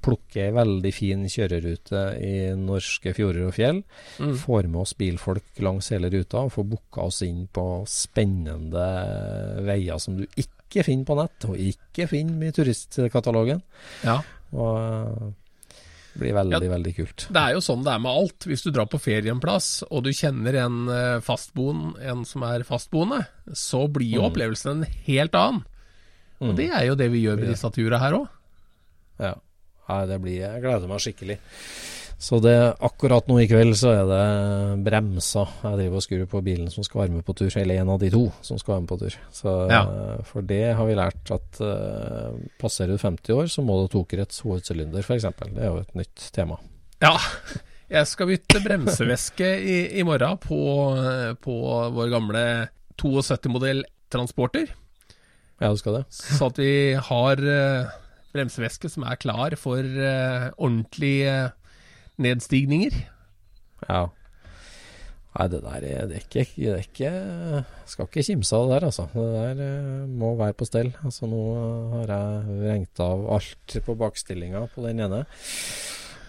[0.00, 3.82] Plukker ei veldig fin kjørerute i norske fjorder og fjell.
[4.16, 4.32] Mm.
[4.40, 8.88] Får med oss bilfolk langs hele ruta og får booka oss inn på spennende
[9.68, 13.60] veier som du ikke finner på nett, og ikke finner i turistkatalogen.
[14.00, 14.16] Ja.
[14.56, 15.30] Og eh,
[16.12, 16.70] det blir veldig, Ja.
[16.76, 17.26] veldig kult.
[17.32, 18.38] Det er jo sånn det er med alt.
[18.48, 22.42] Hvis du drar på ferie en plass, og du kjenner en eh, fastboende, en som
[22.44, 24.30] er fastboende, så blir jo Mm.
[24.32, 25.64] opplevelsen en helt annen.
[26.42, 28.28] Og det er jo det vi gjør med disse turene her òg.
[29.20, 29.34] Ja.
[29.88, 30.06] ja.
[30.06, 31.38] det blir Jeg gleder meg skikkelig.
[32.22, 32.54] Så det
[32.86, 35.42] akkurat nå i kveld så er det bremsa.
[35.64, 37.50] jeg driver og skrur på bilen som skal være med på tur.
[37.58, 39.16] Eller en av de to som skal være med på tur.
[39.34, 39.80] Så, Ja.
[39.82, 42.30] eh, For det har vi lært at uh,
[42.62, 45.22] passerer du 50 år, så må du ha tokrets hovedsylinder f.eks.
[45.50, 46.60] Det er jo et nytt tema.
[47.02, 47.16] Ja.
[47.90, 50.60] Jeg skal bytte bremsevæske i, i morgen på,
[51.02, 51.56] eh, på
[51.92, 52.44] vår gamle
[53.02, 53.82] 72-modell
[54.12, 54.70] Transporter.
[55.60, 56.04] Ja, du skal det?
[56.12, 57.90] Så at vi har uh,
[58.32, 61.50] bremsevæske som er klar for uh, ordentlig eh,
[62.20, 62.98] nedstigninger.
[63.88, 64.02] Ja.
[65.32, 67.10] Nei, det der er, det er ikke, det er ikke
[67.88, 69.06] Skal ikke kimse av det der, altså.
[69.14, 70.92] Det der eh, må være på stell.
[71.00, 71.42] Altså, nå
[71.94, 75.22] har jeg vrengt av alt på bakstillinga på den ene.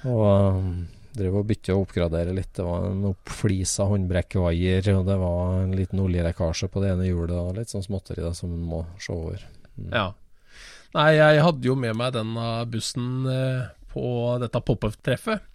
[0.07, 0.23] Og
[0.55, 0.75] um,
[1.13, 2.55] Drev og bytte og oppgradere litt.
[2.57, 7.35] Det var en oppflisa håndbrekkvaier, og det var en liten oljelekkasje på det ene hjulet.
[7.37, 9.43] og Litt sånn småtteri da, som en må se over.
[9.91, 10.07] Ja.
[10.97, 14.05] Nei, jeg hadde jo med meg denne bussen eh, på
[14.41, 15.45] dette pop-up-treffet.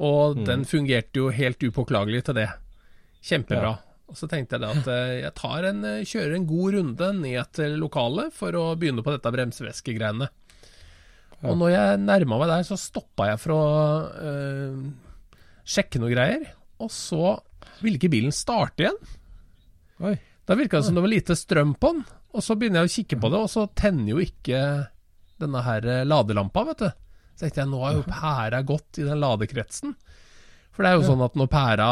[0.00, 2.48] Og den fungerte jo helt upåklagelig til det.
[3.22, 3.74] Kjempebra.
[4.12, 7.10] Og så tenkte jeg da at eh, jeg tar en, eh, kjører en god runde
[7.22, 10.28] ned til lokalet for å begynne på dette bremseveskegreiene.
[11.42, 13.62] Og når jeg nærma meg der, så stoppa jeg for å
[14.28, 14.76] øh,
[15.66, 16.44] sjekke noe greier.
[16.78, 17.32] Og så
[17.82, 19.00] ville ikke bilen starte igjen.
[20.06, 20.14] Oi.
[20.46, 22.04] Da virka det som det var lite strøm på den.
[22.36, 24.60] Og så begynner jeg å kikke på det, og så tenner jo ikke
[25.42, 27.01] denne her ladelampa, vet du.
[27.42, 29.96] Så tenkte jeg nå har jo pæra gått i den ladekretsen.
[30.72, 31.88] For det er jo sånn at når pæra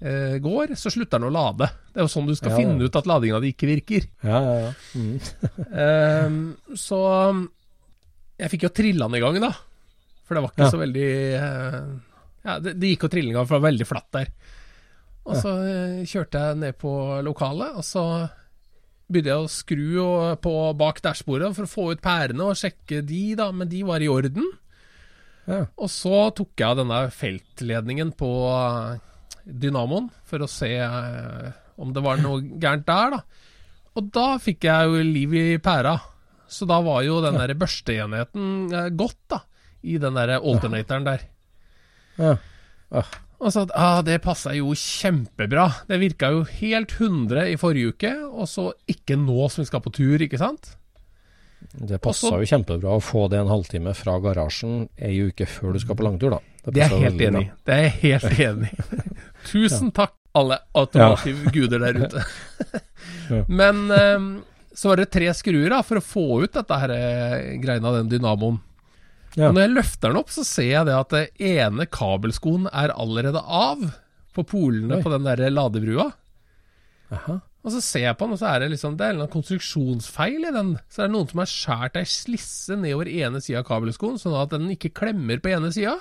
[0.00, 1.68] eh, går, så slutter den å lade.
[1.92, 2.62] Det er jo sånn du skal Ja, ja.
[2.64, 4.06] finne ut at ladinga di ikke virker.
[4.24, 4.72] Ja, ja, ja.
[4.96, 5.20] Mm.
[5.84, 6.40] Ehm,
[6.80, 7.00] så
[8.40, 9.52] jeg fikk jo trilla den i gang, da.
[10.26, 11.06] For det var ikke så veldig
[11.36, 11.78] eh,
[12.48, 14.32] Ja, det, det gikk jo trillinga, for det var veldig flatt der.
[15.26, 18.02] Og så eh, kjørte jeg ned på lokalet, og så
[19.06, 23.04] begynte jeg å skru og- på bak dashbordet for å få ut pærene og sjekke
[23.06, 24.46] de, da, men de var i orden.
[25.46, 25.62] Ja.
[25.78, 28.96] Og så tok jeg denne feltledningen på eh,
[29.46, 33.52] dynamoen for å se eh, om det var noe gærent der, da.
[33.96, 35.94] Og da fikk jeg jo liv i pæra.
[36.46, 39.42] Så da var jo den der børsteenheten eh, godt, da.
[39.86, 41.22] I den der alternatoren der.
[42.18, 42.34] Ja.
[42.90, 45.68] Ah, Og så at ah, det passa jo kjempebra.
[45.90, 49.82] Det virka jo helt 100 i forrige uke, og så ikke nå som vi skal
[49.84, 50.74] på tur, ikke sant?
[51.72, 55.72] Det passa Også- jo kjempebra å få det en halvtime fra garasjen ei uke før
[55.74, 56.40] du skal på langtur, da.
[56.70, 57.50] Det er jeg helt enig i.
[57.64, 59.16] Det er jeg helt enig i.
[59.46, 62.24] Tusen takk, alle automotive-guder der ute.
[63.60, 64.30] Men um,
[64.74, 66.94] så var det tre skruer da, for å få ut dette her
[67.62, 68.58] greina, den dynamoen.
[69.36, 69.50] Ja.
[69.50, 72.92] Og når jeg løfter den opp, så ser jeg det at det ene kabelskoen er
[72.96, 73.82] allerede av
[74.36, 75.02] på polene Oi.
[75.04, 76.10] på den der ladebrua.
[77.12, 77.38] Aha.
[77.66, 80.44] Og så ser jeg på den, og så er det liksom Det er en konstruksjonsfeil
[80.46, 80.76] i den.
[80.86, 84.36] Så det er noen som har skåret ei slisse nedover ene sida av kabelskoen, sånn
[84.38, 85.96] at den ikke klemmer på ene sida.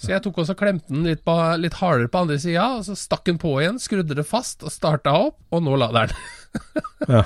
[0.00, 2.94] Så jeg tok også klemte den litt, på, litt hardere på andre sida, og så
[2.96, 6.28] stakk den på igjen, skrudde det fast og starta opp, og nå lader den.
[7.10, 7.24] Ja.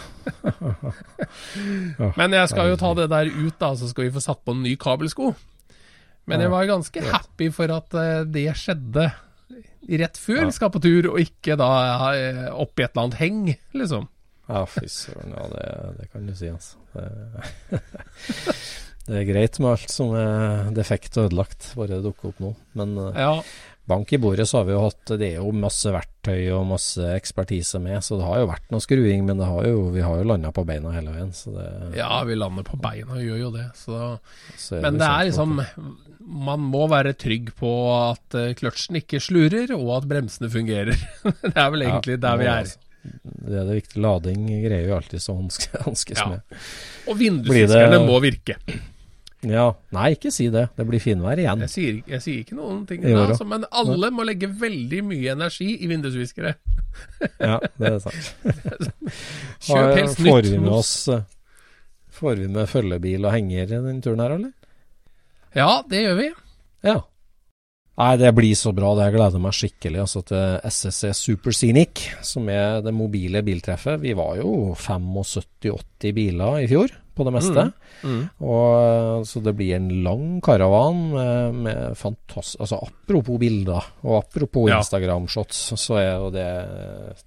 [2.18, 4.56] Men jeg skal jo ta det der ut, da, så skal vi få satt på
[4.56, 5.34] en ny kabelsko.
[6.26, 9.10] Men jeg var ganske happy for at eh, det skjedde
[9.88, 11.70] rett før vi skal på tur, og ikke da
[12.54, 13.44] Oppi opp i et eller annet heng,
[13.76, 14.08] liksom.
[14.48, 15.32] Ja, fy søren.
[15.32, 15.68] Ja, det,
[15.98, 16.80] det kan du si, altså.
[16.92, 17.80] Det,
[19.08, 22.52] det er greit med alt som er defekt og ødelagt, bare det dukker opp nå.
[22.76, 23.38] Men eh, Ja,
[23.90, 27.04] bank i bordet så har vi jo hatt Det er jo masse verktøy og masse
[27.18, 30.20] ekspertise med, så det har jo vært noe skruing, men det har jo, vi har
[30.22, 31.32] jo landa på beina hele veien.
[31.36, 31.66] Så det,
[31.98, 33.98] ja, vi lander på beina og gjør jo det, så
[34.56, 35.60] så Men det er liksom
[36.24, 40.96] Man må være trygg på at eh, kløtsjen ikke slurer, og at bremsene fungerer.
[41.44, 42.62] det er vel egentlig der vi er.
[42.64, 42.80] altså.
[43.04, 44.00] Det er det viktige.
[44.00, 46.30] Lading greier jo alltid så hanske, hanskes Ja.
[46.32, 46.58] med.
[47.12, 48.56] Og vindusviskerne må virke.
[49.50, 50.68] Ja, nei, ikke si det.
[50.78, 51.60] Det blir finvær igjen.
[51.66, 55.34] Jeg sier, jeg sier ikke noen ting, da, altså, men alle må legge veldig mye
[55.34, 56.54] energi i vindusviskere.
[57.42, 58.34] Ja, det er sant.
[59.66, 60.50] Kjøp helst Får nytt.
[60.52, 61.24] vi med oss eh,
[62.14, 64.52] Får vi med følgebil og henger den turen her, eller?
[65.58, 66.28] Ja, det gjør vi.
[66.86, 67.00] Ja.
[67.94, 68.90] Nei, det blir så bra.
[68.98, 74.00] Det jeg gleder meg skikkelig altså, til SSC Super Scenic, som er det mobile biltreffet.
[74.02, 77.68] Vi var jo 75-80 biler i fjor, på det meste.
[78.02, 78.24] Mm.
[78.42, 84.66] Og Så det blir en lang karavan med, med fantastisk Altså apropos bilder, og apropos
[84.72, 84.80] Ja.
[84.82, 86.50] Instagram-shots, så er jo det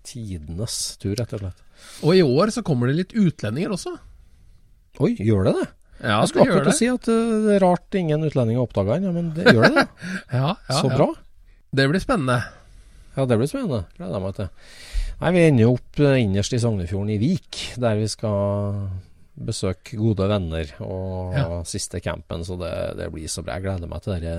[0.03, 1.63] tidenes tur, rett og slett.
[2.03, 3.95] Og i år så kommer det litt utlendinger også.
[4.99, 5.67] Oi, gjør det det?
[6.01, 6.75] Ja, jeg skulle akkurat det.
[6.77, 9.88] si at uh, det er rart ingen utlendinger oppdaga den, ja, men det gjør det.
[10.38, 11.07] Ja, ja, så bra.
[11.73, 12.38] Det blir spennende.
[13.17, 13.83] Ja, det blir spennende.
[13.97, 14.49] Gleder meg til.
[15.17, 18.88] Nei, Vi ender jo opp eh, innerst i Sognefjorden, i Vik, der vi skal
[19.38, 21.47] besøke gode venner og Ja.
[21.69, 22.45] siste campen.
[22.45, 23.57] Så det, det blir så bra.
[23.57, 24.36] Jeg gleder meg til det.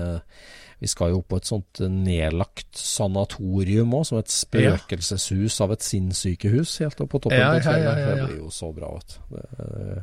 [0.79, 5.83] Vi skal jo opp på et sånt nedlagt sanatorium òg, som et spøkelseshus av et
[5.83, 8.13] sinnssykehus helt oppe på toppen Ja, ja, ja, ja.
[8.15, 8.93] Det blir jo så bra.
[9.27, 9.43] Det,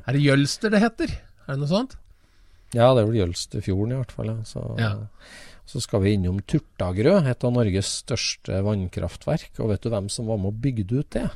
[0.04, 1.16] Er det Jølster det heter?
[1.46, 1.96] Er det noe sånt?
[2.74, 4.26] ja, det er vel Jølstefjorden i hvert fall.
[4.26, 4.36] Ja.
[4.44, 4.90] Så, Ja.
[5.66, 9.52] så skal vi innom Turtagrø, et av Norges største vannkraftverk.
[9.62, 11.28] Og vet du hvem som var med og bygde ut det?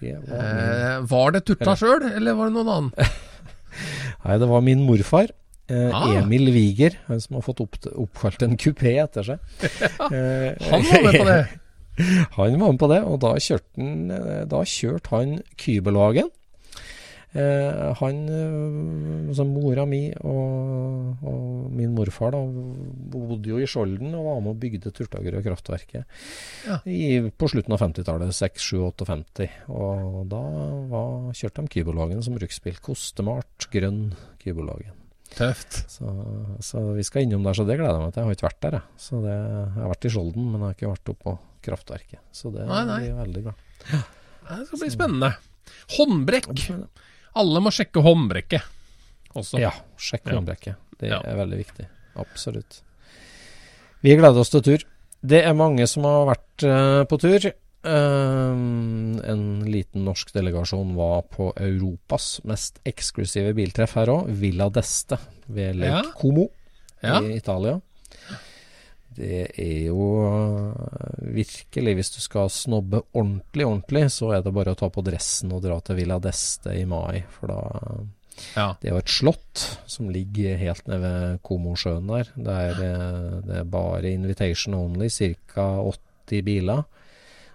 [0.00, 2.92] det var Eh, var det Turta sjøl, eller var det noen annen?
[4.24, 5.30] nei, det var min morfar.
[5.70, 6.16] Eh, Ah.
[6.18, 9.38] Emil Wiger, han som har fått opp, oppkalt en kupé etter seg.
[10.10, 11.40] Eh, Han var med på det.
[12.40, 16.30] Han var med på det, og da kjørte han, eh, da kjørte han Kybelhagen.
[17.30, 22.40] Eh, han, eh, altså mora mi og, og, min morfar da,
[23.14, 26.02] bodde jo i Skjolden og var med og bygde Turtagrø-kraftverket
[26.66, 26.80] Ja.
[27.30, 29.46] på slutten av 50-tallet, 6-7-58.
[29.70, 30.40] Og da
[30.90, 32.80] var, kjørte de Kybolagen som bruksbil.
[32.82, 34.08] Kostemart, grønn
[34.42, 34.96] Kybolagen.
[35.30, 35.84] Tøft.
[35.86, 36.10] Så,
[36.66, 38.24] så vi skal innom der, så det gleder jeg meg til.
[38.24, 38.98] Jeg har ikke vært der, jeg.
[39.06, 42.22] Så det, jeg har vært i Skjolden, men jeg har ikke vært oppå på kraftverket.
[42.34, 42.98] Så det Nei, nei.
[43.04, 43.54] blir veldig bra.
[43.86, 45.30] Det skal bli spennende.
[45.94, 46.50] Håndbrekk.
[47.38, 48.62] Alle må sjekke håndbrekket
[49.38, 49.60] også.
[49.62, 50.76] Ja, sjekk håndbrekket.
[50.98, 51.20] Det Ja.
[51.24, 51.86] er veldig viktig.
[52.16, 52.80] Absolutt.
[54.02, 54.82] Vi gleder oss til tur.
[55.22, 57.52] Det er mange som har vært uh, på tur.
[57.82, 65.18] Um, en liten norsk delegasjon var på Europas mest eksklusive biltreff her òg, Villa d'Este
[65.48, 66.12] ved Lake Ja.
[66.18, 66.48] Como
[67.02, 67.20] Ja.
[67.20, 67.80] i Italia.
[69.16, 74.72] Det er jo øh, virkelig Hvis du skal snobbe ordentlig, ordentlig, så er det bare
[74.74, 77.24] å ta på dressen og dra til Villa d'Este i mai.
[77.38, 77.60] For da
[78.56, 78.70] Ja.
[78.80, 82.30] Det er jo et slott som ligger helt nede ved Komosjøen der.
[82.36, 85.66] Det er, eh, det er bare invitation only, ca.
[85.84, 86.84] 80 biler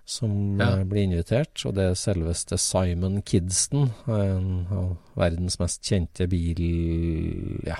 [0.05, 0.75] som Ja.
[0.77, 1.65] eh, blir invitert.
[1.65, 6.61] Og det er selveste Simon Kidston, en av verdens mest kjente bil...
[7.65, 7.77] Ja,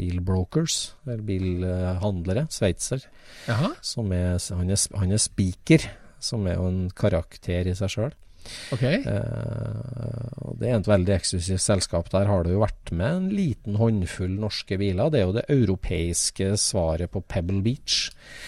[0.00, 3.04] bilbrokers, eller bilhandlere, sveitser.
[3.48, 5.84] Jaha, Som er, han, er, han er speaker,
[6.20, 8.16] som er jo en karakter i seg sjøl.
[8.72, 9.02] Okay.
[9.04, 12.08] Eh, det er et veldig eksklusivt selskap.
[12.12, 15.10] Der har det jo vært med en liten håndfull norske biler.
[15.12, 17.98] Det er jo det europeiske svaret på Pebble Beach.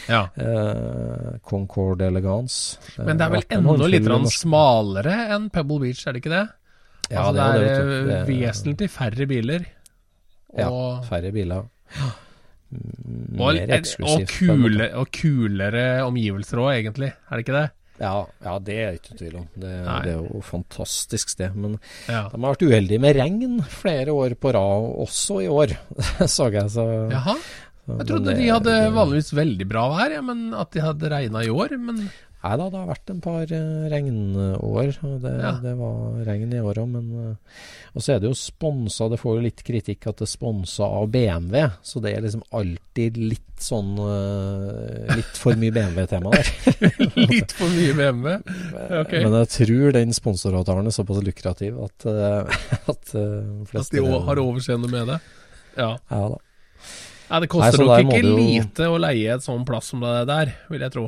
[0.08, 0.24] Ja.
[0.40, 2.80] Eh, Concorde Elegance.
[3.04, 6.46] Men det er vel enda litt smalere enn Pebble Beach, er det ikke det?
[7.12, 9.68] Ja, altså, det er det er- vesentlig færre biler.
[10.58, 10.68] Ja,
[11.08, 11.64] færre biler.
[12.72, 14.32] Mm, Mer eksklusivt.
[14.32, 17.10] Og, kule, og kulere omgivelser òg, egentlig.
[17.28, 17.70] Er det ikke det?
[18.02, 18.12] Ja,
[18.42, 19.44] ja, det er ikke tvil om.
[19.54, 19.72] Det,
[20.04, 21.54] det er jo et fantastisk sted.
[21.54, 21.76] Men
[22.08, 22.22] Ja.
[22.32, 25.76] de har vært uheldige med regn flere år på rad, også i år,
[26.36, 26.70] så jeg.
[26.72, 27.36] Så, Jaha.
[27.92, 31.42] Jeg trodde det- de hadde vanligvis veldig bra vær, ja, men at de hadde regna
[31.44, 31.76] i år.
[31.78, 32.08] Men
[32.42, 35.52] Nei da, det har vært en par eh, regnår, og det, Ja.
[35.62, 37.60] det var regn i år òg, men eh,
[37.94, 40.88] Og så er det jo sponsa, det får jo litt kritikk at det er sponsa
[40.88, 46.50] av BMW, så det er liksom alltid litt sånn eh, Litt for mye BMW-tema der.
[47.30, 48.34] litt for mye BMW.
[49.04, 49.14] Ok.
[49.22, 52.08] Men jeg tror den sponsoravtalen er såpass lukrativ at,
[52.90, 55.20] at At de har overseende med det.
[55.78, 55.92] Ja.
[56.10, 56.42] Ja da.
[57.30, 60.26] ja det koster Nei, nok ikke lite jo- å leie et sånn plass som det
[60.28, 61.06] der, vil jeg tro.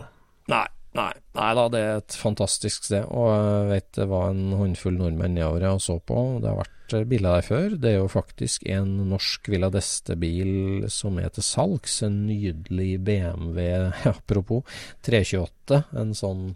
[0.54, 0.62] Nei,
[0.98, 3.04] nei, nei da, det er et fantastisk sted.
[3.10, 6.18] Og jeg vet det var en håndfull nordmenn nedover jeg så på.
[6.42, 7.78] Det har vært eh, biler der før.
[7.82, 12.00] Det er jo faktisk en norsk Villa d'Este-bil som er til salgs.
[12.06, 13.68] En nydelig BMW,
[14.14, 14.62] apropos,
[15.06, 15.82] 328.
[16.00, 16.46] En sånn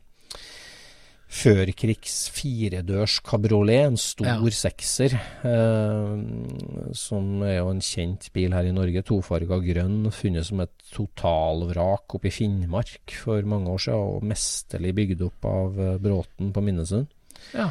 [1.29, 4.39] førkrigs firedørs kabriolet, en stor Ja.
[4.51, 5.13] sekser,
[5.45, 9.03] eh, som er jo en kjent bil her i Norge.
[9.05, 14.95] Tofarga grønn, funnet som et totalvrak oppe i Finnmark for mange år siden, og mesterlig
[14.95, 17.07] bygd opp av eh, Bråten på Minnesund.
[17.53, 17.71] Ja.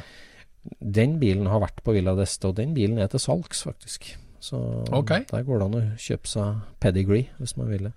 [0.80, 4.16] Den bilen har vært på Villa d'Este, og den bilen er til salgs, faktisk.
[4.40, 4.60] Så
[4.94, 5.26] okay.
[5.32, 7.94] der går det an å kjøpe seg pedigree, hvis man vil det.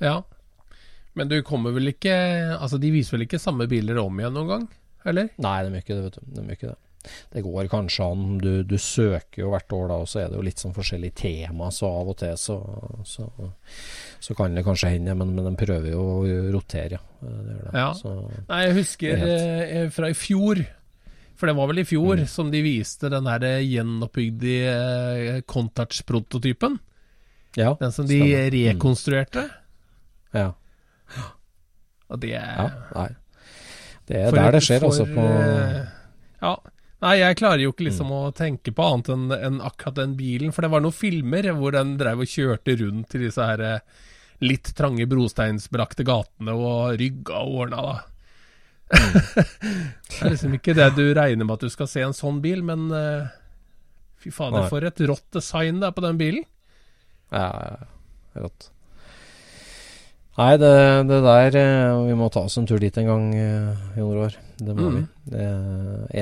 [0.00, 0.22] ja.
[1.18, 2.12] Men du kommer vel ikke
[2.54, 4.68] Altså, de viser vel ikke samme biler om igjen noen gang?
[5.08, 5.32] Eller?
[5.40, 6.30] Nei, de gjør ikke det, vet du.
[6.36, 6.78] De gjør ikke det.
[7.32, 8.24] Det går kanskje an.
[8.42, 11.16] Du, du søker jo hvert år da, og så er det jo litt sånn forskjellige
[11.22, 12.56] tema, så av og til så,
[13.08, 13.28] så,
[14.20, 16.18] så kan det kanskje hende, men, men de prøver jo å
[16.52, 17.06] rotere, ja.
[17.20, 17.72] Det det.
[17.76, 17.88] Ja.
[17.96, 18.12] Så,
[18.48, 20.62] Nei, jeg husker Det eh, fra i fjor.
[21.40, 26.76] For det var vel i fjor som de viste den her eh, gjenoppbygde eh, Contouch-prototypen.
[27.56, 28.50] ja, Den som de stemmer.
[28.56, 29.46] rekonstruerte.
[30.36, 30.50] Ja.
[32.10, 32.44] Og det ja.
[32.68, 33.08] er Nei.
[34.10, 35.08] Det er for der det skjer, for, altså.
[35.14, 35.80] På, eh,
[36.42, 36.54] Ja.
[37.00, 38.16] Nei, jeg klarer jo ikke liksom Mm.
[38.18, 40.52] å tenke på annet enn enn akkurat den bilen.
[40.52, 43.80] For det var noen filmer hvor den drev og kjørte rundt i disse her eh,
[44.44, 47.96] litt trange brosteinsbelagte gatene og rygga og ordna, da.
[48.90, 52.62] det er liksom ikke det du regner med at du skal se en sånn bil,
[52.66, 53.28] men uh,
[54.18, 56.44] fy fader, for et rått design det er på den bilen.
[57.30, 57.46] Ja.
[58.34, 58.70] Rått.
[60.38, 60.70] Nei, det,
[61.10, 64.36] det der eh, Vi må ta oss en tur dit en gang, i Jon Roar.
[64.60, 64.96] Det må Mm.
[64.96, 65.02] vi.
[65.32, 65.44] Det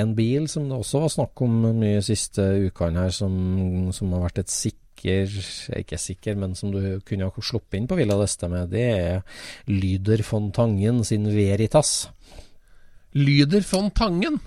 [0.01, 3.33] en bil som det også var snakk om mye siste ukene her, som,
[3.93, 4.79] som har vært et sikker
[5.79, 9.21] Ikke sikker, men som du kunne ha sluppet inn på Villa d'Este med, det er
[9.71, 12.09] Lyder von Tangen sin Veritas.
[13.15, 14.41] Lyder von Tangen.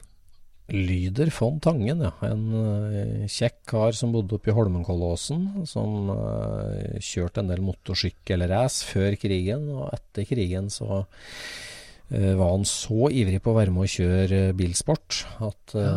[0.72, 2.12] Lyder von Tangen, ja.
[2.28, 8.88] En eh, kjekk kar som bodde oppe i Holmenkollåsen, som uh, kjørte en del motorsykkelrace
[8.88, 13.86] før krigen, og etter krigen så eh, var han så ivrig på å være med
[13.88, 15.96] å kjøre eh, bilsport at ja.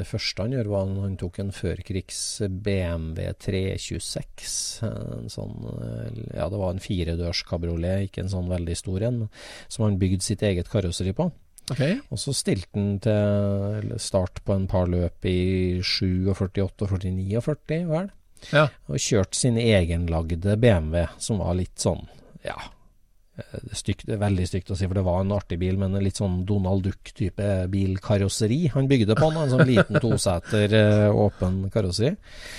[0.00, 4.54] Det første han gjør, var at han tok en førkrigs BMW 326.
[4.86, 9.18] En sånn eh, Ja, det var en firedørs kabriolet, ikke en sånn veldig stor en,
[9.68, 11.28] som han bygde sitt eget karosseri på.
[11.70, 11.82] Ok.
[12.10, 17.84] Og så stilte han til start på en par løp i 47, 48 og 49,
[17.90, 18.10] vel.
[18.50, 18.66] Ja.
[18.88, 22.06] Og kjørte sin egenlagde BMW, som var litt sånn,
[22.46, 22.56] ja
[23.36, 26.18] eh, stygt, veldig stygt å si, for det var en artig bil, men en litt
[26.20, 29.30] sånn Donald Duck-type bilkarosseri han bygde på.
[29.30, 32.16] En sånn liten toseter eh, åpen karosseri.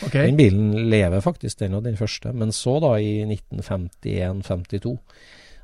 [0.07, 0.30] Okay.
[0.30, 2.34] Den bilen lever faktisk, den og den første.
[2.38, 4.95] Men så, da, i 1951-52,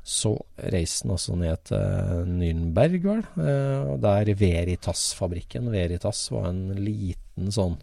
[0.08, 0.30] så
[0.72, 3.24] reiste han altså ned til Nürnberg, vel.
[3.44, 7.76] eh, Der Veritas-fabrikken Veritas var en liten sånn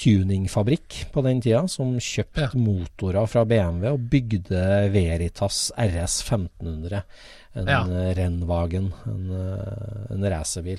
[0.00, 2.50] tuningfabrikk på den tida, som kjøpte Ja.
[2.54, 7.02] motorer fra BMW og bygde Veritas RS 1500.
[7.54, 7.82] En Ja.
[8.14, 10.78] Rennwagen, en, eh, en racerbil.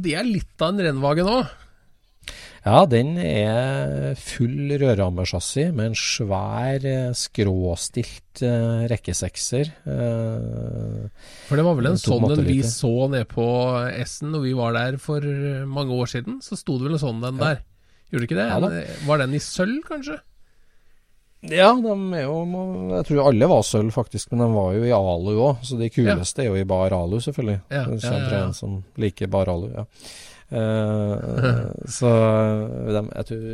[0.00, 1.58] det er litt av en rennvagen òg.
[2.62, 9.72] Ja, den er full rørhammerchassis med en svær eh, skråstilt eh, rekkesekser.
[9.82, 13.48] Eh, For det var vel en sånn en vi så nede på
[14.04, 15.26] S-en når vi var der for
[15.66, 16.38] mange år siden.
[16.46, 17.64] Så sto det vel en sånn den der.
[18.12, 18.50] Gjorde det ikke det?
[18.52, 20.20] Ja var den i sølv, kanskje?
[21.42, 22.36] Ja, de er jo
[22.96, 25.62] Jeg tror alle var sølv, faktisk, men de var jo i alu òg.
[25.66, 27.60] Så de kuleste er jo i bar alu, selvfølgelig.
[27.70, 28.44] Ja, Det ja, kommer ja, ja.
[28.46, 29.68] en som liker bar alu.
[29.74, 29.86] Ja.
[30.52, 32.08] Uh, så
[32.92, 33.44] de, jeg tror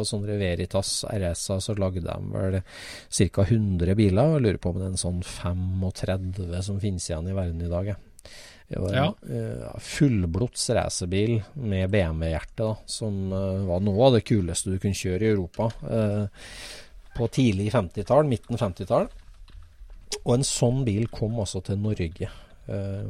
[0.00, 3.44] av sånne Veritas RS-er så lagde de vel ca.
[3.46, 4.22] 100 biler.
[4.26, 7.62] Og jeg lurer på om det er en sånn 35 som finnes igjen i verden
[7.62, 7.92] i dag.
[7.94, 8.32] jeg.
[8.72, 9.08] Det var en Ja.
[9.28, 15.26] eh, fullblods racerbil med BMW-hjerte, som uh, var noe av det kuleste du kunne kjøre
[15.26, 15.66] i Europa.
[15.88, 16.26] eh,
[17.16, 19.08] på tidlig 50-tall, midten 50-tall.
[20.22, 22.28] Og en sånn bil kom også til Norge.
[22.70, 23.06] Eh,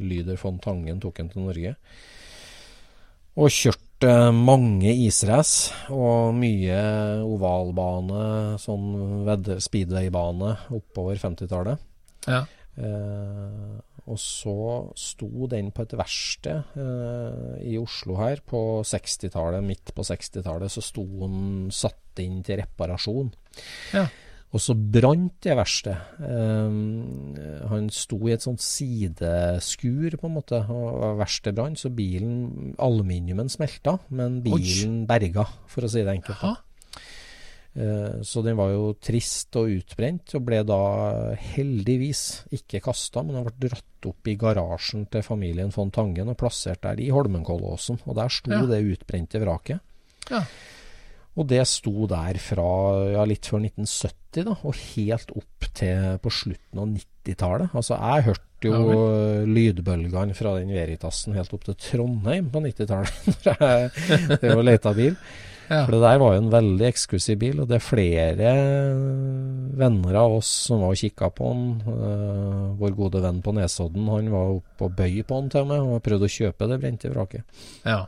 [0.00, 1.74] Lyder von Tangen tok den til Norge.
[3.36, 6.78] Og kjørte mange israce og mye
[7.24, 9.26] ovalbane, sånn
[9.64, 11.82] speedwaybane oppover 50-tallet.
[12.26, 12.44] Ja.
[12.76, 14.56] Eh, og så
[14.98, 20.84] sto den på et verksted eh, i Oslo her på 60-tallet, midt på 60-tallet, så
[20.84, 23.32] sto den satt inn til reparasjon.
[23.96, 24.06] Ja.
[24.54, 26.20] Og så brant det verkstedet.
[26.22, 26.76] Eh,
[27.72, 33.50] han sto i et sånt sideskur, på en måte, og verkstedet brant, så bilen, aluminiumen
[33.52, 36.44] smelta, men bilen berga, for å si det enkelt.
[36.44, 36.54] da.
[37.76, 40.78] Eh, Så den var jo trist og utbrent, og ble da
[41.54, 42.22] heldigvis
[42.56, 46.80] ikke kasta, men den ble dratt opp i garasjen til familien von Tangen og plassert
[46.86, 48.00] der i Holmenkollåsen.
[48.06, 48.62] Og der sto Ja.
[48.66, 49.80] det utbrente vraket.
[50.30, 50.42] Ja.
[51.36, 52.66] Og det sto der fra
[53.12, 57.74] ja, litt før 1970, da, og helt opp til på slutten av 90-tallet.
[57.76, 63.12] Altså, jeg hørte jo Ja lydbølgene fra den Veritasen helt opp til Trondheim på 90-tallet,
[63.44, 65.16] når jeg drev og leita bil.
[65.66, 65.82] Ja.
[65.82, 68.50] For det der var jo en veldig eksklusiv bil, og det er flere
[69.76, 71.70] venner av oss som var og kikka på den.
[71.86, 75.72] Uh, vår gode venn på Nesodden, han var oppe og bøy på den til og
[75.72, 77.64] med, og prøvde å kjøpe det brente vraket.
[77.86, 78.04] ja.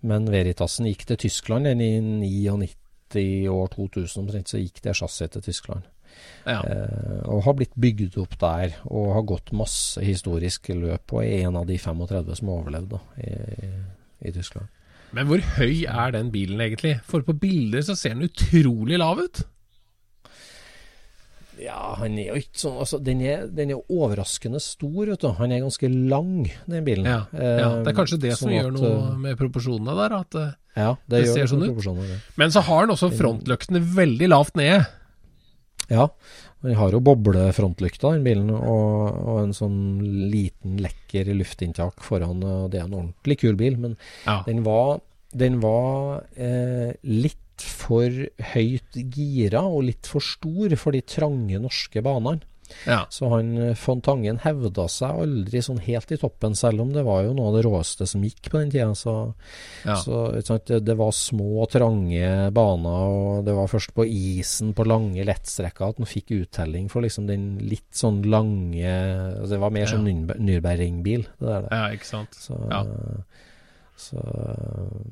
[0.00, 5.34] Men Veritasen gikk til Tyskland den i 99 år 2000 omtrent, så gikk det chassiset
[5.36, 5.88] til Tyskland.
[6.46, 6.62] ja.
[6.64, 11.44] Eh, og har blitt bygd opp der, og har gått masse historisk løp, og er
[11.50, 13.34] en av de 35 som har overlevd da, i,
[14.24, 14.72] i Tyskland.
[15.16, 16.98] Men hvor høy er den bilen egentlig?
[17.08, 19.42] For på bilder så ser den utrolig lav ut.
[21.60, 25.28] Ja, han er jo ikke sånn altså, den, er, den er overraskende stor, vet du.
[25.36, 27.08] Han er ganske lang, den bilen.
[27.10, 27.72] Ja, ja.
[27.84, 30.14] Det er kanskje det sånn som gjør noe eh, med proporsjonene der.
[30.22, 32.30] At, eh, Ja, det, det ser sånn ut.
[32.40, 34.86] men så har den også frontløktene veldig lavt nede.
[35.90, 36.06] Ja.
[36.60, 39.78] Den har jo boblefrontlykta, den bilen, og, og, en sånn
[40.32, 42.42] liten, lekker luftinntak foran.
[42.44, 43.96] og Det er en ordentlig kul bil, men
[44.26, 44.42] ja.
[44.48, 44.98] den var,
[45.32, 48.12] den var eh, litt for
[48.54, 52.44] høyt gira og litt for stor for de trange norske banene.
[52.86, 53.04] Ja.
[53.12, 57.24] Så han eh, Fontangen hevda seg aldri sånn helt i toppen, selv om det var
[57.26, 58.94] jo noe av det råeste som gikk på den tida.
[58.98, 59.14] Så,
[59.84, 59.98] ja.
[60.00, 65.24] så det, det, var små, trange baner, og det var først på isen på lange
[65.26, 69.86] lettstrekker at han fikk uttelling for liksom den litt sånn lange altså Det var mer
[69.86, 69.92] ja.
[69.92, 71.26] som Nürberring-bil.
[71.42, 72.36] Ja, ikke sant.
[72.38, 72.82] Så, ja.
[74.00, 74.22] Så,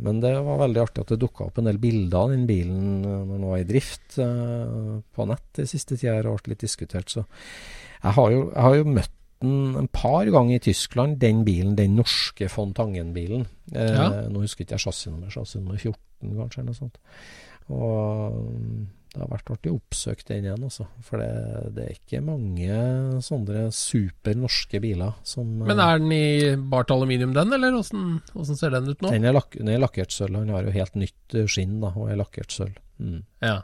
[0.01, 3.05] men det var veldig artig at det dukka opp en del bilder av den bilen
[3.05, 6.17] eh, når den var i drift uh, på nett de siste tida.
[6.17, 7.13] Har vært litt diskutert.
[7.13, 11.45] Så jeg har jo, jeg har jo møtt den en par ganger i Tyskland, den
[11.47, 13.47] bilen, den norske Fontangen-bilen.
[13.75, 14.09] Eh, ja.
[14.33, 16.99] Nå husker jeg ikke jeg chassisnummer, chassisnummer 14 kanskje, eller noe sånt.
[17.69, 20.87] Og det har vært artig å oppsøke den igjen, altså.
[21.05, 21.31] For det,
[21.77, 22.79] det, er ikke mange
[23.25, 26.29] sånne super norske biler som Men er den i
[26.71, 28.21] bart aluminium, den, eller åssen
[28.55, 29.11] ser den ut nå?
[29.15, 30.39] Den er, lak, den er lakkert sølv.
[30.39, 32.79] Han har jo helt nytt eh, skinn da, og er lakkert sølv.
[33.03, 33.21] Mm.
[33.45, 33.59] Ja.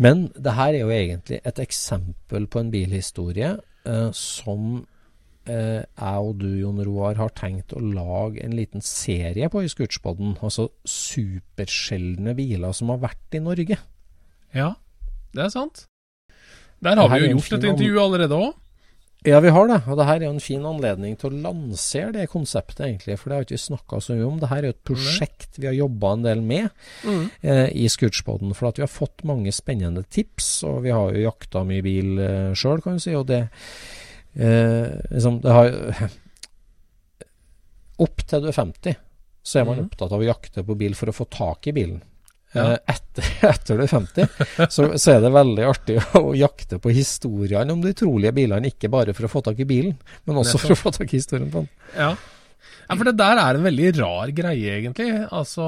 [0.00, 4.84] Men det her er jo egentlig et eksempel på en bilhistorie eh, som
[5.48, 9.70] eh, jeg og du, Jon Roar, har tenkt å lage en liten serie på i
[9.70, 10.36] Scootspoden.
[10.44, 13.78] Altså supersjeldne biler som har vært i Norge.
[14.56, 14.74] Ja,
[15.36, 15.86] det er sant.
[16.80, 18.58] Der har vi jo gjort et intervju allerede òg.
[19.28, 19.82] Ja, vi har det.
[19.84, 23.18] Og det her er jo en fin anledning til å lansere det konseptet, egentlig.
[23.20, 24.38] For det har ikke vi snakka så mye om.
[24.40, 26.70] Det her er jo et prosjekt vi har jobba en del med
[27.04, 27.26] mm.
[27.44, 28.54] eh, i Scootspoden.
[28.56, 32.22] For at vi har fått mange spennende tips, og vi har jo jakta mye bil
[32.24, 33.12] eh, sjøl, kan vi si.
[33.18, 33.42] Og det
[34.34, 35.70] eh, liksom, det har
[38.00, 38.94] Opp til du er 50,
[39.44, 39.88] så er man mm.
[39.90, 41.98] opptatt av å jakte på bil for å få tak i bilen.
[42.52, 42.72] Ja.
[42.72, 44.26] Eh, etter, etter, du er 50,
[44.72, 48.72] så, så, er det veldig artig å, å jakte på historiene om de utrolige bilene.
[48.72, 51.20] Ikke bare for å få tak i bilen, men også for å få tak i
[51.20, 51.70] historien på den.
[51.94, 52.14] Ja.
[52.16, 55.12] ja, for det der er en veldig rar greie, egentlig.
[55.28, 55.66] Altså,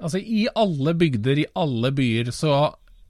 [0.00, 2.56] altså, i alle bygder, i alle byer, så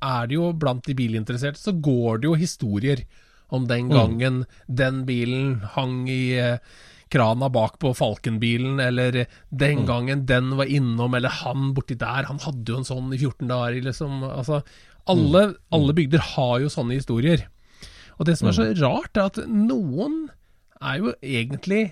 [0.05, 3.07] er det jo blant de bilinteresserte, så går det jo historier
[3.49, 3.95] om den mm.
[3.95, 4.59] gangen mm.
[4.67, 6.59] den bilen hang i eh,
[7.15, 9.87] krana bak på Falkenbilen, eller den mm.
[9.87, 13.51] gangen den var innom, eller han borti der, han hadde jo en sånn i 14
[13.51, 14.25] dager, liksom.
[14.27, 14.63] Altså,
[15.11, 15.59] alle, mm.
[15.79, 17.47] alle bygder har jo sånne historier.
[18.19, 20.25] Og det som er så rart, er at noen
[20.81, 21.85] er jo egentlig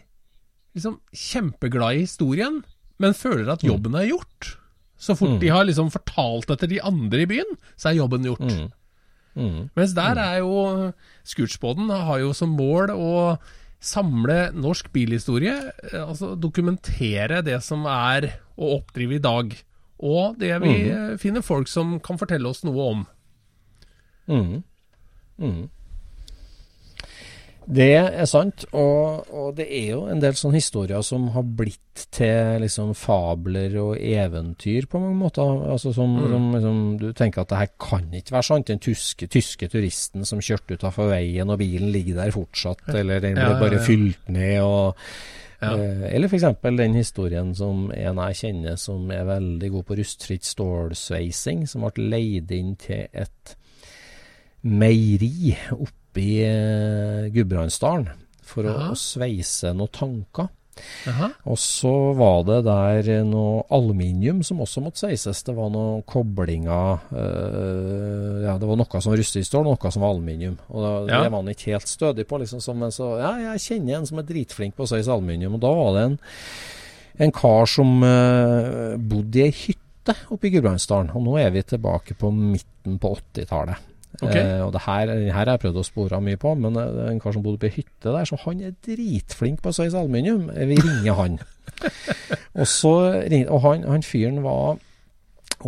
[0.77, 2.63] liksom kjempeglad i historien,
[3.03, 4.57] men føler at jobben er gjort.
[5.03, 8.47] Så fort de har liksom fortalt til de andre i byen, så er jobben gjort.
[9.35, 9.49] Mm.
[9.49, 9.61] Mm.
[9.79, 10.93] Mens der er jo
[11.25, 13.13] Scootspoden har jo som mål å
[13.83, 15.55] samle norsk bilhistorie,
[15.91, 19.57] eh, altså dokumentere det som er å oppdrive i dag.
[20.03, 21.19] Og det vi mm.
[21.23, 23.05] finner folk som kan fortelle oss noe om.
[24.31, 24.63] Mm.
[25.43, 25.63] Mm.
[27.67, 32.07] Det er sant, og, og, det er jo en del sånne historier som har blitt
[32.15, 35.53] til liksom fabler og eventyr på mange måter.
[35.71, 36.25] Altså som, mm.
[36.33, 38.73] som liksom, Du tenker at det her kan ikke være sant.
[38.73, 43.39] Den tyske, tyske turisten som kjørte utafor veien, og bilen ligger der fortsatt, eller den
[43.39, 44.59] ble ja, bare ja, bare fylt ned.
[44.63, 44.99] og
[45.63, 45.77] ja.
[45.79, 46.49] Eh, eller f.eks.
[46.65, 52.11] den historien som en jeg kjenner som er veldig god på rustfritt stålsveising, som ble
[52.17, 53.57] leid inn til et
[54.63, 58.11] meieri oppe oppe i uh, Gudbrandsdalen
[58.45, 60.51] for å, å, sveise noen tanker.
[61.09, 61.29] Aha.
[61.53, 65.43] Og så var det der noe aluminium som også måtte sveises.
[65.45, 70.05] Det var noen koblinger øh, Ja, det var noe som rustet i stål, noe som
[70.05, 70.57] var aluminium.
[70.73, 71.21] Og da, ja.
[71.21, 72.41] det var han ikke helt stødig på.
[72.41, 75.61] liksom som så, Ja, jeg kjenner en som er dritflink på å sveise aluminium.
[75.61, 76.19] Og da var det en,
[77.29, 81.13] en kar som øh, bodde i ei hytte oppe i Gudbrandsdalen.
[81.13, 83.92] Og nå er vi tilbake på midten på 80-tallet.
[84.21, 84.43] Okay.
[84.43, 87.11] Eh, og det her, her har jeg prøvd å spore mye på, men det er
[87.11, 89.99] en kar som bodde på ei hytte der, så han er dritflink på å sveise
[89.99, 90.51] aluminium.
[90.53, 91.39] Vi ringer han.
[92.61, 92.95] og så
[93.43, 94.77] og han, han fyren var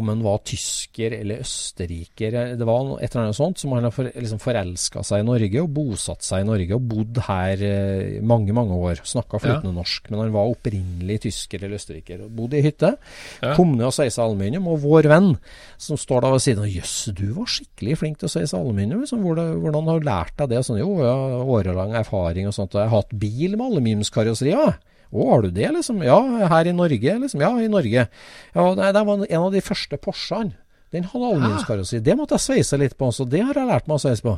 [0.00, 2.36] om han var tysker eller østerriker.
[2.58, 5.62] Det var et eller annet sånt som han har for, liksom forelska seg i Norge
[5.62, 9.02] og bosatt seg i Norge og bodd her eh, mange mange år.
[9.06, 9.78] Snakka flytende ja.
[9.80, 12.24] norsk, men han var opprinnelig tysker eller østerriker.
[12.26, 12.94] og Bodde i hytte.
[13.42, 13.54] Ja.
[13.58, 14.70] Kom ned og sveisa aluminium.
[14.72, 15.34] Og vår venn
[15.80, 19.04] som står da ved siden av Jøss, du var skikkelig flink til å sveise aluminium.
[19.04, 19.22] Liksom.
[19.24, 20.64] Hvordan, hvordan har du lært deg det?
[20.66, 21.14] Sånn, jo, ja,
[21.44, 22.74] årelang erfaring og sånt.
[22.74, 24.54] Og jeg har hatt bil med aluminiumskarosseri.
[24.54, 24.72] Ja.
[25.12, 26.02] Å, har du det, liksom?
[26.06, 26.18] Ja,
[26.50, 27.42] her i Norge, liksom.
[27.44, 28.08] Ja, i Norge.
[28.54, 30.56] Ja, nei, det var en av de første Porschene.
[30.94, 31.98] Den hadde aluminiumskarossi.
[32.06, 34.36] Det måtte jeg sveise litt på, så det har jeg lært meg å sveise på.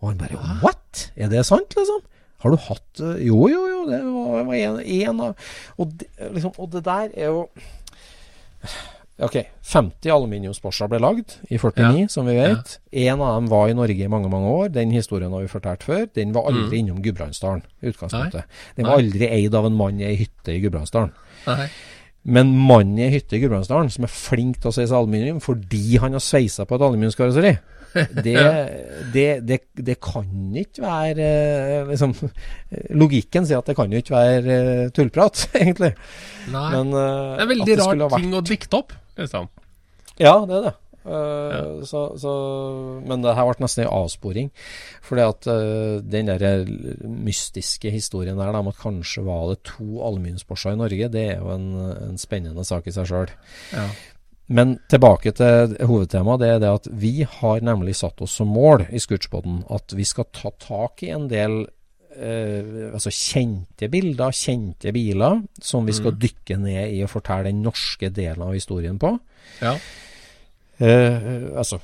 [0.00, 1.08] Og han bare What?
[1.20, 2.00] Er det sant, liksom?
[2.42, 4.52] Har du hatt eh, Jo, jo, jo, det var,
[4.84, 6.04] én av og
[6.36, 7.48] liksom, og det der er jo
[9.18, 9.34] Ok,
[9.66, 12.76] 50 aluminiumsporser ble lagd i 49, som vi vet.
[13.02, 14.68] En av dem var i Norge i mange mange år.
[14.70, 16.04] Den historien har vi fortalt før.
[16.14, 18.44] Den var aldri innom Gudbrandsdalen i utgangspunktet.
[18.76, 21.10] Den var aldri eid av en mann i ei hytte i Gudbrandsdalen.
[22.28, 25.98] Men mannen i ei hytte i Gudbrandsdalen som er flink til å sveise aluminium fordi
[25.98, 27.56] han har sveisa på et aluminiumskarosseri,
[28.26, 28.34] det,
[29.14, 30.26] det, det, det kan
[30.60, 32.12] ikke være eh, liksom,
[32.98, 35.94] Logikken sier at det kan jo ikke være eh, tullprat, egentlig.
[36.52, 36.66] Nei.
[36.74, 38.92] Men, eh, det er veldig rar vært- ting å dikte opp.
[39.18, 39.48] Liksom.
[40.20, 40.76] Ja, det er det.
[41.08, 42.32] Eh, så, så,
[43.08, 44.50] men det her ble nesten en avsporing.
[45.08, 46.68] Fordi at uh, den der
[47.08, 51.54] mystiske historien der om at kanskje var det to aluminiumsborser i Norge, det er jo
[51.54, 51.68] en,
[52.10, 53.32] en spennende sak i seg sjøl.
[53.72, 53.86] Ja.
[54.48, 56.40] Men tilbake til hovedtemaet.
[56.40, 60.06] Det er det at vi har nemlig satt oss som mål i Scootspoden at vi
[60.08, 61.60] skal ta tak i en del
[62.16, 67.60] eh, altså kjente bilder, kjente biler, som vi skal dykke ned i og fortelle den
[67.66, 69.12] norske delen av historien på.
[69.60, 69.76] Ja.
[70.78, 71.82] Eh, altså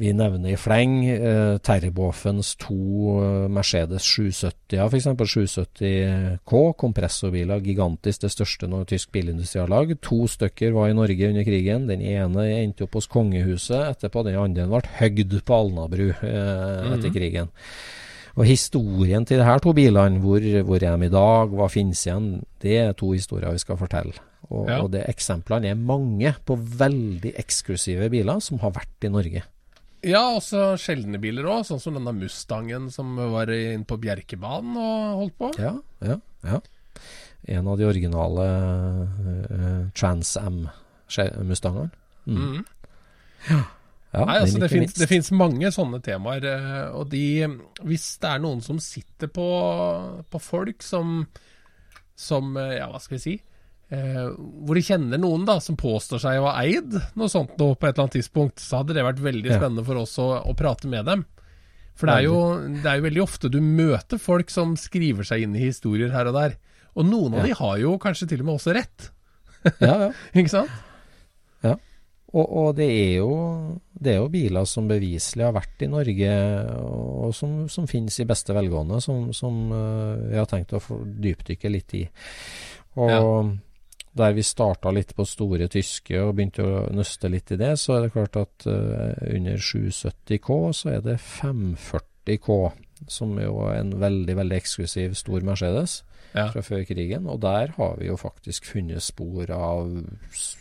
[0.00, 2.76] vi nevner i fleng eh, Terboffens to
[3.20, 5.08] eh, Mercedes 770-er, f.eks.
[5.10, 9.98] 770K, kompressorbiler, gigantisk, det største noe tysk bilindustri har lagd.
[10.06, 11.88] To stykker var i Norge under krigen.
[11.90, 14.24] Den ene endte opp hos kongehuset etterpå.
[14.26, 17.50] Den andre ble høgd på Alnabru eh, etter krigen.
[18.38, 22.06] Og historien til de her to bilene, hvor, hvor er de i dag, hva finnes
[22.06, 24.29] igjen, det er to historier vi skal fortelle.
[24.48, 24.80] Og, Ja.
[24.82, 29.42] og det eksemplene er mange på veldig eksklusive biler som har vært i Norge.
[30.02, 35.18] Ja, også sjeldne biler òg, sånn som denne Mustangen som var inne på Bjerkebanen og
[35.20, 35.50] holdt på.
[35.60, 36.60] Ja, ja, ja.
[37.48, 38.46] En av de originale
[39.50, 41.90] uh, Trans Am-mustangene.
[42.26, 42.40] Mm.
[42.40, 42.64] Mm.
[44.10, 47.46] Ja, Nei, altså det fins mange sånne temaer, eh, og de
[47.86, 49.46] Hvis det er noen som sitter på,
[50.28, 51.22] på folk som
[52.18, 53.36] Som, ja, hva skal vi si
[53.90, 54.28] eh,
[54.66, 57.86] Hvor de kjenner noen da som påstår seg å ha eid noe sånt nå på
[57.88, 59.58] et eller annet tidspunkt, så hadde det vært veldig Ja.
[59.60, 61.24] spennende for oss å, å prate med dem.
[62.00, 62.36] For det er, jo,
[62.80, 66.30] det er jo veldig ofte du møter folk som skriver seg inn i historier her
[66.30, 66.54] og der.
[66.96, 67.50] Og noen av Ja.
[67.50, 69.10] de har jo kanskje til og med også rett,
[69.82, 70.12] Ja, ja.
[70.40, 70.70] ikke sant?
[72.30, 73.30] Og, og det, er jo,
[73.98, 76.28] det er jo biler som beviselig har vært i Norge,
[76.78, 80.80] og som, som finnes i beste velgående, som, som eh, vi har tenkt å
[81.26, 82.04] dypdykke litt i.
[83.02, 83.50] Og
[84.16, 87.94] der vi starta litt på store tyske og begynte å nøste litt i det, så
[87.96, 92.56] er det klart at uh, under 770K så er det 540K,
[93.08, 96.00] som jo er en veldig, veldig eksklusiv stor Mercedes
[96.34, 96.48] Ja.
[96.52, 97.24] fra før krigen.
[97.26, 99.88] Og der har vi jo faktisk funnet spor av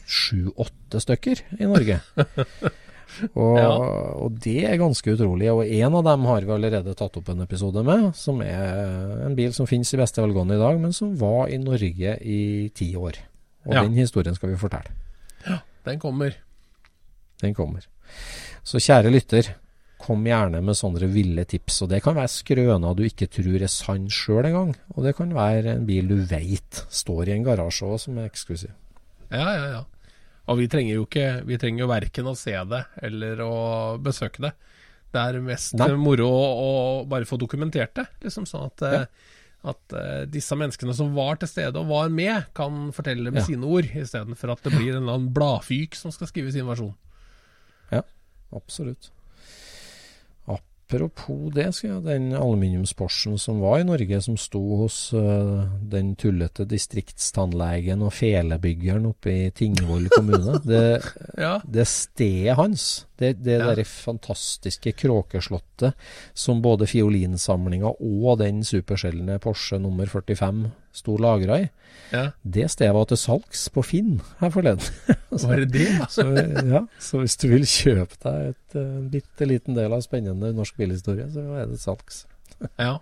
[0.10, 2.00] sju-åtte stykker i Norge.
[3.36, 3.70] og, Ja.
[4.18, 5.50] og det er ganske utrolig.
[5.54, 9.36] Og en av dem har vi allerede tatt opp en episode med, som er en
[9.38, 12.94] bil som finnes i beste velgående i dag, men som var i Norge i ti
[12.98, 13.20] år.
[13.66, 13.84] Og Ja.
[13.84, 14.92] den historien skal vi fortelle.
[15.48, 16.34] Ja, Den kommer.
[17.42, 17.86] Den kommer.
[18.64, 19.56] Så kjære lytter,
[20.00, 21.82] kom gjerne med sånne ville tips.
[21.84, 24.76] Og det kan være skrøner du ikke tror er sann sjøl engang.
[24.96, 28.30] Og det kan være en bil du veit står i en garasje òg, som er
[28.30, 28.72] eksklusiv.
[29.32, 29.84] Ja, ja, ja.
[30.50, 34.40] Og vi trenger jo ikke Vi trenger jo verken å se det eller å besøke
[34.42, 34.54] det.
[35.14, 35.90] Det er mest Nei.
[35.98, 36.48] moro å,
[37.04, 38.08] å bare få dokumentert det.
[38.24, 39.06] Liksom sånn at, eh,
[39.68, 43.42] at uh, disse menneskene som var til stede og var med, kan fortelle det med
[43.42, 43.46] Ja.
[43.50, 46.96] sine ord, istedenfor at det blir en eller annen bladfyk som skal skrive sin versjon.
[47.92, 48.02] Ja,
[48.56, 49.12] Absolutt.
[50.90, 56.16] Apropos det, skal jeg, den aluminiumsporsen som var i Norge, som sto hos uh, den
[56.18, 60.82] tullete distriktstannlegen og felebyggeren oppe i Tingvoll kommune, det,
[61.38, 61.60] Ja.
[61.62, 63.68] det stedet hans, det, det Ja.
[63.70, 65.94] derre fantastiske kråkeslottet
[66.34, 71.70] som både fiolinsamlinga og den supersjeldne Porsche nummer 45 sto lagra i,
[72.14, 72.24] ja.
[72.44, 74.84] det stedet var til salgs på Finn her forleden.
[75.44, 75.88] Var det det?
[76.16, 76.26] Så,
[76.66, 80.80] ja, så hvis du vil kjøpe deg et uh, bitte liten del av spennende norsk
[80.80, 82.24] bilhistorie, så er det salgs.
[82.82, 82.96] Ja.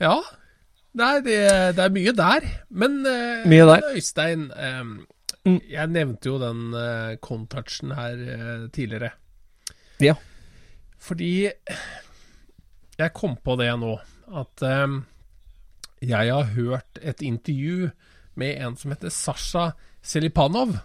[0.00, 0.16] Ja.
[0.96, 1.38] Nei, det,
[1.76, 2.46] det er mye der.
[2.72, 3.90] Men uh, Mye der.
[3.94, 5.00] Øystein, um,
[5.40, 5.56] Mm.
[5.72, 9.08] jeg nevnte jo den uh, Contouchen her uh, tidligere.
[10.04, 10.12] Ja.
[11.00, 11.48] Fordi
[13.00, 13.94] jeg kom på det nå,
[14.36, 14.98] at eh,
[16.00, 17.90] jeg har hørt et intervju
[18.40, 19.72] med en som heter Sasha
[20.02, 20.78] Selipanov,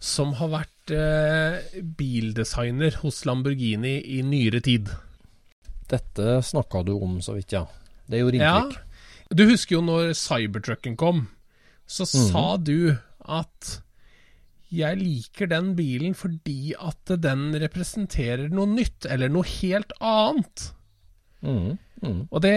[0.00, 4.88] som har vært eh, bildesigner hos Lamborghini i nyere tid.
[5.90, 7.66] Dette snakka du om så vidt, ja.
[8.08, 8.70] Det gjorde Ja.
[9.34, 11.26] Du husker jo når Cybertrucken kom,
[11.86, 13.80] så sa du at
[14.74, 20.70] jeg liker den bilen fordi at den representerer noe nytt, eller noe helt annet.
[21.44, 22.26] Mhm, mhm.
[22.30, 22.56] Og det,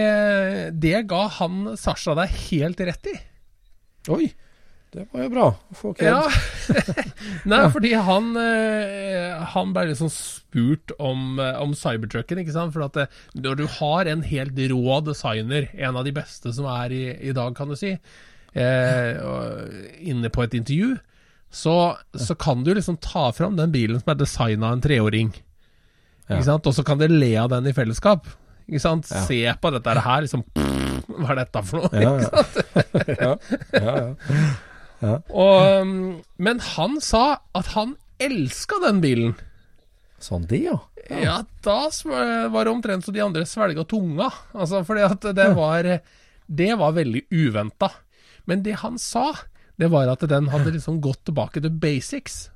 [0.82, 3.16] det ga han Sasha deg helt rett i.
[4.14, 4.28] Oi!
[4.88, 6.08] Det var jo bra å få kred.
[6.08, 6.84] Ja.
[7.50, 12.72] Nei, fordi han, eh, han ble liksom spurt om, eh, om cybertrucken, ikke sant.
[12.72, 13.04] For at det,
[13.36, 17.36] når du har en helt rå designer, en av de beste som er i, i
[17.36, 17.98] dag, kan du si,
[18.56, 19.20] eh,
[20.08, 20.96] inne på et intervju,
[21.52, 21.76] så,
[22.16, 25.34] så kan du liksom ta fram den bilen som er designa av en treåring.
[26.28, 26.40] Ja.
[26.56, 28.24] Og så kan dere le av den i fellesskap.
[28.68, 29.08] Ikke sant?
[29.10, 29.24] Ja.
[29.24, 30.44] Se på dette her, liksom
[31.18, 32.02] Hva er dette for noe?
[32.02, 32.28] Ja, ja.
[32.28, 32.58] sant?
[33.24, 33.32] ja,
[33.72, 33.94] ja,
[35.00, 35.14] ja.
[35.30, 35.92] Og, um,
[36.42, 39.36] men han sa at han elska den bilen.
[40.22, 40.78] Sånn de, ja.
[41.08, 41.78] Ja, da
[42.52, 44.28] var det omtrent så de andre svelga tunga.
[44.52, 45.86] Altså, fordi at det var
[46.48, 47.90] Det var veldig uventa.
[48.44, 49.32] Men det han sa,
[49.76, 52.48] det var at den hadde liksom gått tilbake til basics.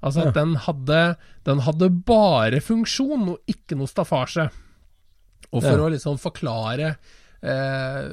[0.00, 1.16] Altså at den hadde
[1.46, 4.48] Den hadde bare funksjon og ikke noe staffasje.
[5.52, 5.84] Og for Ja.
[5.86, 6.96] å liksom forklare
[7.42, 8.08] eh,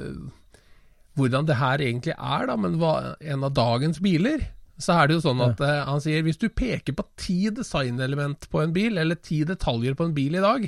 [1.16, 4.44] hvordan det her egentlig er, da, men hva, en av dagens biler,
[4.78, 8.48] så er det jo sånn at eh, han sier hvis du peker på ti designelement
[8.52, 10.66] på en bil, eller ti detaljer på en bil i dag,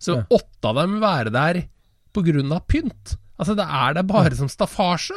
[0.00, 0.24] så Ja.
[0.30, 1.60] åtte av dem være der
[2.56, 3.16] av pynt.
[3.38, 5.16] Altså, det er der bare som staffasje,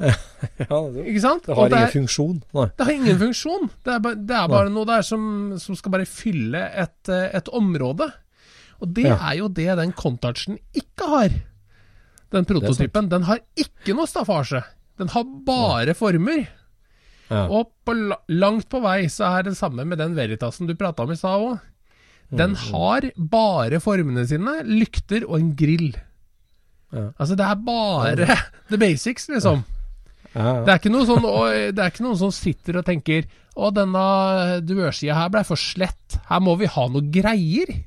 [0.00, 1.44] ja det, ikke sant?
[1.46, 2.42] det har ingen er- funksjon.
[2.56, 2.66] Nei.
[2.76, 3.70] det har ingen funksjon.
[3.84, 5.24] Det er bare, det er bare noe der som,
[5.60, 8.08] som skal bare fylle et, eh, et område.
[8.80, 9.16] Og det Ja.
[9.30, 11.28] er jo det den Contouchen ikke har.
[12.32, 13.08] Den prototypen.
[13.10, 14.62] Den har ikke noe staffasje.
[14.98, 16.46] Den har bare former.
[17.30, 17.46] Ja.
[17.48, 17.94] Og på,
[18.28, 21.40] langt på vei så er det samme med den Veritasen du prata om i stad
[21.40, 21.60] òg.
[22.30, 22.56] Den Mm.
[22.70, 25.94] har bare formene sine, lykter og en grill.
[26.92, 27.10] Ja.
[27.18, 28.26] Altså det er bare
[28.70, 29.64] the basics, liksom.
[30.34, 31.22] Ja, Det er ikke noe sånn
[31.74, 33.24] Det er ikke noen som sitter og tenker
[33.56, 36.20] Å, denne dørsida her ble for slett.
[36.28, 37.84] Her må vi ha noe greier.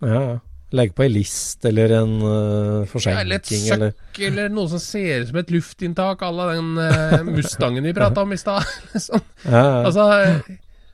[0.00, 0.38] Ja, ja.
[0.70, 4.78] Legge på ei list eller en uh, Eller et forsenking eller søkk, eller noe som
[4.78, 8.62] ser ut som et luftinntak à la den uh, Mustangen vi prata om i stad.
[9.08, 9.24] Sånn.
[9.48, 9.80] ja, ja.
[9.88, 10.04] Altså,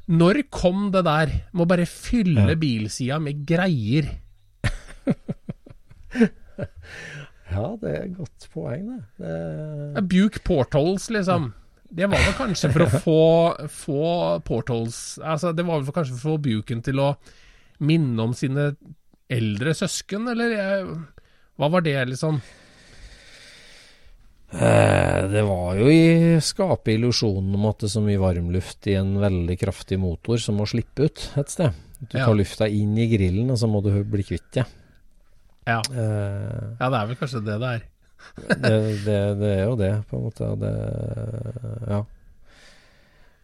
[0.08, 1.34] når kom det der?
[1.52, 2.56] Må bare fylle Ja.
[2.56, 4.08] bilsida med greier.
[7.52, 9.02] ja, det er et godt poeng, det.
[9.96, 11.52] det Buke portholes, liksom.
[11.96, 13.20] Det var vel kanskje for å få,
[13.70, 14.06] få
[14.46, 17.12] portholes Altså, det var vel kanskje for å få Buken til å
[17.78, 18.70] minne om sine
[19.28, 20.86] eldre søsken, eller jeg,
[21.58, 22.38] hva var det, liksom?
[24.56, 28.94] Eh, det var jo i skape illusjonen om at det er så mye varmluft i
[29.00, 31.74] en veldig kraftig motor som må slippe ut et sted.
[31.98, 32.26] Du Ja.
[32.26, 34.66] tar lufta inn i grillen, og så må du bli kvitt det.
[35.66, 35.80] Ja.
[35.90, 37.82] Eh, ja, det er vel kanskje det det er.
[38.62, 40.50] det, det, det er jo det, på en måte.
[40.60, 40.72] Det,
[41.90, 42.04] ja.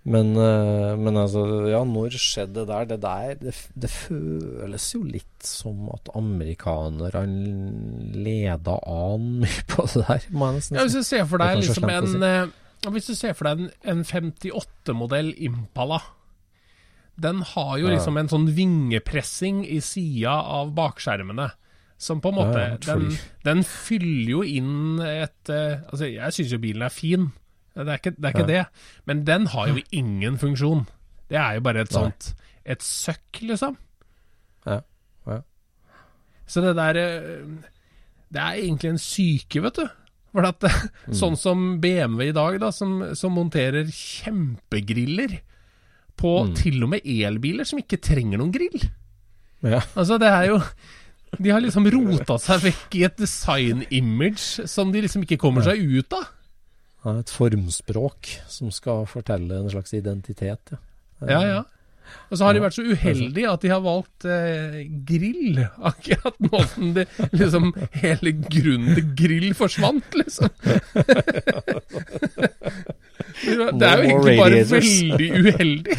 [0.05, 2.86] Men, eh, men altså, ja, når skjedde det der?
[2.90, 7.22] Det der, det, det føles jo litt som at amerikanerne
[8.16, 11.86] leda an mye på det der, jeg nesten Ja, hvis du ser for deg liksom
[11.92, 12.18] en si.
[12.26, 12.50] eh,
[13.53, 16.00] en, en 58-modell Impala
[17.22, 17.94] Den har jo Ja.
[17.94, 21.50] liksom en sånn vingepressing i sida av bakskjermene.
[22.03, 23.12] Som på en måte Ja, den,
[23.46, 27.28] den fyller jo inn et eh, Altså, jeg syns jo bilen er fin,
[27.75, 28.64] det er ikke det, er ikke det.
[29.07, 30.87] men den har jo ingen funksjon.
[31.31, 33.77] Det er jo bare et sånt Et søkk, liksom.
[34.66, 34.81] Ja,
[35.27, 35.39] ja.
[36.47, 37.47] Så det der eh,
[38.33, 39.87] Det er egentlig en syke, vet du.
[40.33, 40.77] For at eh,
[41.09, 41.14] Mm.
[41.18, 45.41] Sånn som BMW i dag, da, som, som monterer kjempegriller
[46.16, 46.55] på Mm.
[46.57, 48.91] til og med elbiler som ikke trenger noen grill.
[49.62, 49.81] Ja.
[49.97, 50.61] Altså, det er jo
[51.41, 55.81] De har liksom rota seg vekk i et design-image som de liksom ikke kommer seg
[55.81, 56.27] ut av.
[57.03, 60.74] Ja, et formspråk som skal fortelle en slags identitet.
[60.74, 60.78] Ja.
[61.26, 61.62] Ja, ja.
[62.30, 64.78] Og så har de vært så uheldige at de har valgt eh,
[65.09, 65.61] grill.
[65.90, 67.72] Akkurat måten det liksom
[68.03, 70.48] hele grunnen til grill forsvant, liksom.
[73.42, 75.98] det er jo egentlig bare veldig uheldig.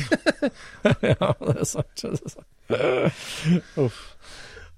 [1.14, 2.04] ja, det er sant.
[2.04, 2.50] Det er sant.
[3.80, 4.02] Uff.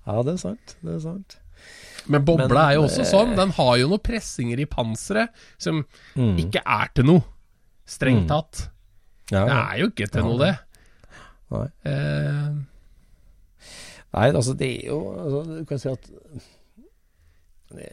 [0.06, 0.78] Ja, det er sant.
[0.82, 1.40] Det er sant.
[2.08, 3.36] Men bobla Men, er jo også eh, sånn.
[3.36, 5.86] Den har jo noen pressinger i panseret som
[6.16, 6.38] Mm.
[6.38, 7.24] ikke er til noe,
[7.86, 8.28] strengt Mm.
[8.28, 8.70] tatt.
[9.32, 10.60] Ja, Det er jo ikke til Ja, noe, det.
[11.52, 11.68] Nei.
[11.86, 12.50] Eh,
[14.16, 16.10] Nei, altså det er jo altså, Du kan si at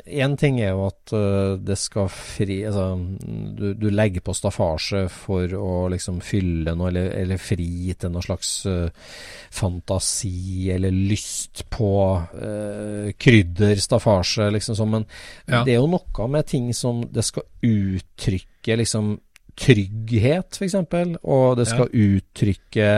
[0.06, 2.86] Én ting er jo at øh, det skal fri Altså,
[3.58, 8.24] du, du legger på staffasje for å liksom fylle noe, eller, eller fri til noe
[8.24, 8.88] slags uh,
[9.52, 14.94] fantasi eller lyst på uh, krydder, staffasje, liksom sånn.
[14.96, 15.06] Men
[15.48, 15.62] Ja.
[15.64, 19.16] det er jo noe med ting som det skal uttrykke liksom
[19.58, 20.76] trygghet, f.eks.,
[21.22, 22.90] og det skal uttrykke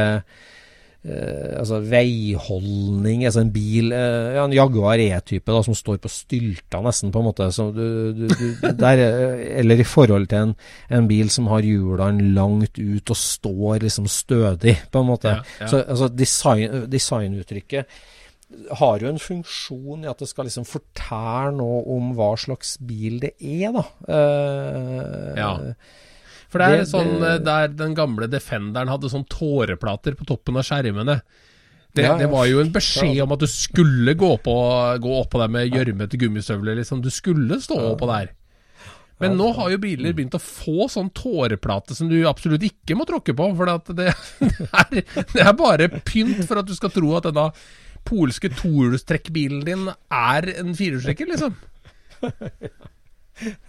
[1.05, 6.11] eh, altså veiholdning, altså en bil uh, ja, En Jaguar E-type da, som står på
[6.13, 7.49] stylter nesten, på en måte.
[7.77, 7.85] Du,
[8.17, 8.45] du, du,
[8.81, 10.57] der, eh, eller i forhold til en,
[10.91, 15.37] en bil som har hjulene langt ut og står liksom stødig, på en måte.
[15.39, 15.71] Ja, ja.
[15.71, 18.01] Så altså, design, designuttrykket
[18.79, 23.19] har jo en funksjon i at det skal liksom fortelle noe om hva slags bil
[23.25, 23.85] det er, da.
[24.09, 25.53] Uh, Ja.
[26.55, 30.25] For det er Det- sånn det- eh, der den gamle Defenderen hadde sånn tåreplater på
[30.29, 31.17] toppen av skjermene.
[31.95, 32.19] Det, Ja, ja.
[32.19, 34.55] det var jo en beskjed om at du skulle gå, på,
[35.03, 36.77] gå oppå der med gjørmete gummistøvler.
[36.79, 37.03] Liksom.
[37.03, 38.31] Du skulle stå oppå der.
[39.21, 43.07] Men nå har jo biler begynt å få sånn tåreplate som du absolutt ikke må
[43.07, 43.47] tråkke på.
[43.57, 44.15] For det, det,
[44.75, 47.53] er, det er bare pynt for at du skal tro at denne
[48.05, 51.55] polske tohjulstrekkbilen din er en firehjulstrekker, liksom.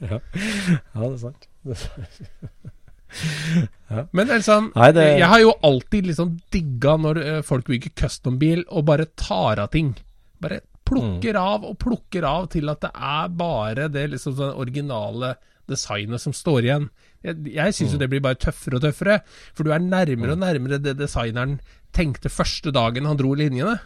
[0.02, 1.48] ja, det er sant.
[1.64, 2.75] Det er sant.
[4.14, 8.64] Men liksom, Nei, det- jeg har jo alltid liksom digga når eh, folk bygger custom-bil
[8.70, 9.96] og bare tar av ting.
[10.42, 11.42] Bare plukker Mm.
[11.42, 15.36] av og plukker av til at det er bare det liksom sånn originale
[15.68, 16.90] designet som står igjen.
[17.24, 17.94] Jeg, jeg syns Mm.
[17.94, 19.22] jo det blir bare tøffere og tøffere,
[19.56, 21.60] for du er nærmere og nærmere det designeren
[21.92, 23.80] tenkte første dagen han dro linjene.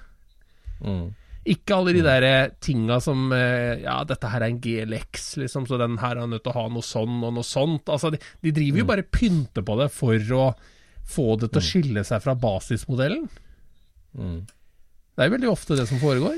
[0.83, 1.13] Mm.
[1.47, 5.65] Ikke alle de der eh, tinga som eh, Ja, dette her er en GLX, liksom,
[5.69, 7.87] så den her er nødt til å ha noe sånn og noe sånt.
[7.89, 10.45] Altså, de, de driver jo bare pynter på det for å
[11.09, 13.23] få det til å skille seg fra basismodellen.
[14.19, 14.39] Mm.
[14.45, 16.37] Det er jo veldig ofte det som foregår.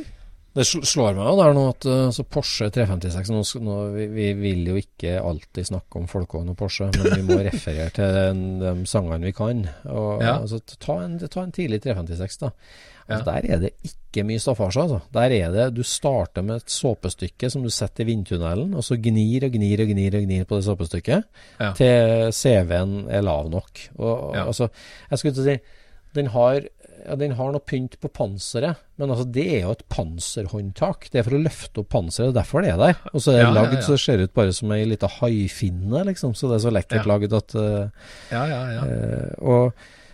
[0.52, 4.26] Det slår meg jo der nå at altså så Porsche 356 nå, nå, vi, vi
[4.36, 8.12] vil jo ikke alltid snakke om folkevogn og Porsche, men vi må referere til
[8.60, 9.62] de sangene vi kan.
[9.88, 10.38] Og, Ja.
[10.42, 12.52] altså, ta, en, ta en tidlig 356, da.
[13.10, 14.82] Altså, Der er det ikke mye staffasje.
[14.82, 15.00] Altså.
[15.14, 18.98] Der er det Du starter med et såpestykke som du setter i vindtunnelen, og så
[19.02, 21.24] gnir og gnir og gnir og gnir på det såpestykket
[21.60, 21.72] Ja.
[21.74, 23.90] til CV-en er lav nok.
[23.98, 24.46] Og, Ja.
[24.46, 24.70] altså,
[25.10, 25.60] jeg skulle til å si
[26.14, 26.62] den har,
[27.08, 31.08] ja, den har noe pynt på panseret, men altså, det er jo et panserhåndtak.
[31.12, 32.98] Det er for å løfte opp panseret, derfor det er der.
[33.14, 36.04] Og så er det Ja, lagd så det ser ut bare som ei lita haifinne,
[36.06, 36.34] liksom.
[36.36, 37.90] Så det er så lekkert lagd at uh,
[38.32, 38.82] Ja, ja, ja.
[38.84, 39.74] Uh, Og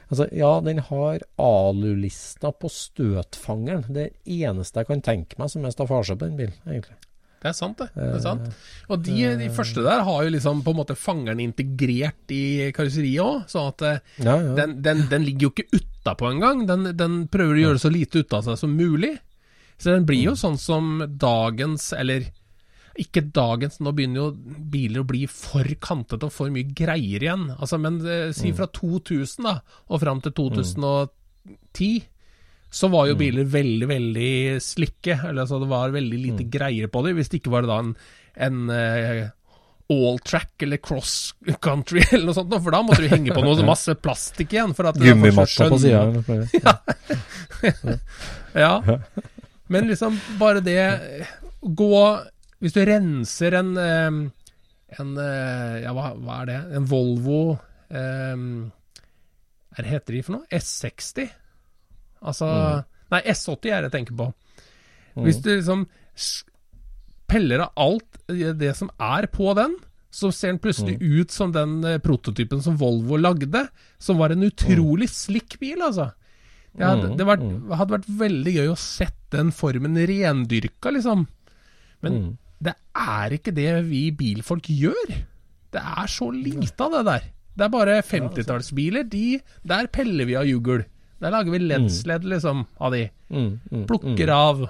[0.09, 3.85] altså, ja, den har alulista på støtfangeren.
[3.93, 6.97] Det eneste jeg kan tenke meg som er staffasje på den bilen, egentlig.
[7.37, 7.91] Det er sant, det.
[7.93, 8.47] det er sant.
[8.89, 13.21] Og de, de første der har jo liksom på en måte fangeren integrert i karosseriet
[13.21, 14.55] òg, sånn at eh, Ja, ja.
[14.57, 16.65] den, den, den ligger jo ikke utapå engang.
[16.69, 19.13] Den, den prøver å gjøre så lite ut av seg som mulig.
[19.77, 22.25] Så den blir jo sånn som dagens, eller
[22.97, 24.31] ikke dagens, nå begynner jo
[24.73, 27.47] biler å bli for kantete og for mye greier igjen.
[27.59, 28.55] Altså, men eh, si Mm.
[28.57, 29.55] fra 2000 da,
[29.89, 32.03] og fram til 2010,
[32.69, 34.31] så var jo biler veldig, veldig
[34.61, 35.19] slikke.
[35.29, 36.49] Eller altså, det var veldig lite Mm.
[36.51, 37.15] greier på dem.
[37.17, 37.95] Hvis det ikke var det da en,
[38.35, 39.29] en eh,
[39.89, 41.33] all track eller cross
[41.63, 44.73] country eller noe sånt, for da måtte du henge på noe masse plastikk igjen.
[44.75, 46.01] For at Gummimatta på sida.
[48.57, 48.81] Ja.
[48.85, 48.99] Ja.
[49.67, 50.81] Men liksom bare det
[51.61, 52.19] Gå
[52.63, 54.19] Hvis du renser en eh,
[54.97, 56.59] En eh, Ja, hva, hva er det?
[56.79, 58.45] En Volvo um,
[59.75, 60.47] Hva heter de for noe?
[60.49, 61.27] S60?
[62.25, 62.49] Altså
[63.13, 64.25] Nei, S80 er det jeg tenker på.
[65.23, 65.85] Hvis du liksom
[67.27, 68.17] peller av alt
[68.59, 69.77] det som er på den,
[70.11, 73.67] så ser den plutselig ut som den eh, prototypen som Volvo lagde,
[73.99, 76.09] som var en utrolig slikk bil, altså.
[76.77, 77.45] Det hadde, det vært,
[77.79, 81.25] hadde vært veldig gøy å sette den formen rendyrka, liksom.
[82.05, 82.19] Men
[82.63, 85.11] det er ikke det vi bilfolk gjør.
[85.73, 87.27] Det er så lite av det der.
[87.57, 89.05] Det er bare 50-tallsbiler.
[89.09, 90.83] De, der peller vi av jugl.
[91.21, 93.07] Der lager vi LED-sledd, liksom, av de.
[93.33, 94.67] Mm, mm, Plukker av.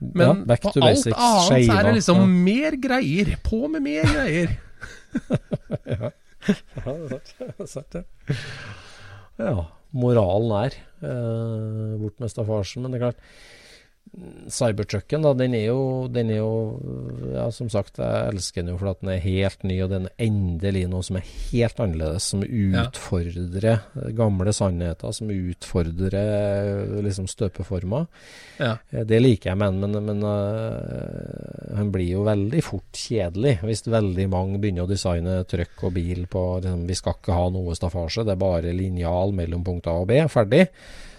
[0.00, 2.28] Men Ja, på alt annet så er det liksom ja.
[2.48, 3.34] mer greier.
[3.44, 4.56] På med mer greier.
[6.46, 7.30] Ja, det er sant.
[7.40, 8.36] Det er sant, det.
[9.40, 9.64] Ja,
[9.96, 12.84] moralen er eh, bort med staffasjen.
[12.84, 13.24] Men det er klart,
[14.48, 16.52] Cybertrucken, da, den er jo, den er jo
[17.34, 20.24] Ja, som sagt, jeg elsker den jo fordi den er helt ny, og den er
[20.26, 22.28] endelig noe som er helt annerledes.
[22.30, 23.82] Som utfordrer
[24.16, 28.06] gamle sannheter, som utfordrer eh, liksom støpeformer.
[28.60, 28.76] Ja.
[28.90, 33.84] Eh, Det liker jeg med men, men uh, han blir jo veldig fort kjedelig hvis
[33.90, 37.76] veldig mange begynner å designe trøkk og bil på liksom, Vi skal ikke ha noe
[37.76, 40.64] staffasje, det er bare linjal mellom punkt A og B, ferdig.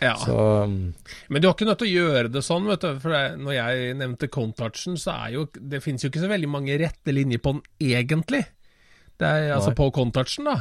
[0.03, 0.13] Ja.
[0.21, 0.35] Så
[0.69, 0.93] mm,
[1.33, 2.99] Men du har ikke nødt til å gjøre det sånn, vet du.
[3.01, 6.77] For når jeg nevnte contouchen, så er jo Det finnes jo ikke så veldig mange
[6.81, 8.43] rette linjer på den egentlig.
[9.17, 10.59] Det er altså på contouchen, da.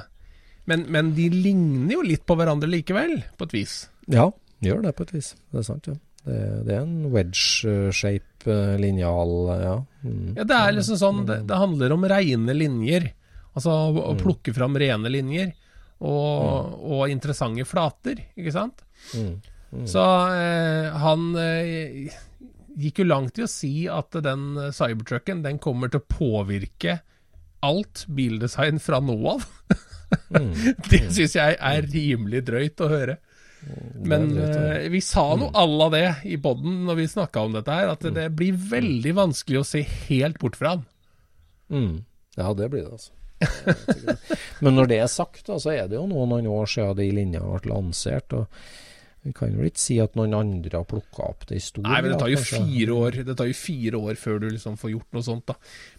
[0.67, 3.75] Men, men de ligner jo litt på hverandre likevel, på et vis.
[4.11, 4.31] ja,
[4.65, 5.35] gjør det på et vis.
[5.53, 5.99] Det er sant, ja.
[6.27, 9.77] Det, det er en wedge-shape, eh, linjal, ja.
[10.03, 10.33] Mm.
[10.39, 13.13] Ja, det er liksom sånn Det, det handler om rene linjer.
[13.57, 15.53] Altså å, å plukke fram rene linjer.
[16.05, 18.83] Og, og interessante flater, ikke sant?
[19.17, 19.37] Mm.
[19.89, 20.03] Så
[20.37, 22.17] eh, han eh,
[22.77, 27.01] gikk jo langt i å si at den cybertrucken den kommer til å påvirke
[27.67, 29.47] alt bildesign fra nå av.
[30.31, 30.53] Mm.
[30.91, 33.19] det syns jeg er rimelig drøyt å høre.
[34.07, 34.75] Men drøyt, ja.
[34.77, 37.91] eh, vi sa noe alle av det i poden når vi snakka om dette her,
[37.97, 40.87] at det blir veldig vanskelig å se helt bort fra han.
[41.73, 41.95] Mm.
[42.37, 43.13] Ja, det blir det, altså.
[43.41, 44.17] Det.
[44.65, 47.59] Men når det er sagt, da, så er det jo noen år siden de linjene
[47.61, 48.33] ble lansert.
[48.33, 48.47] og
[49.27, 52.01] Vi kan vel ikke si at noen andre har plukka opp det i stor Nei,
[52.05, 54.93] men det tar jo fire år Det tar jo fire år før du liksom får
[54.95, 55.57] gjort noe sånt, da.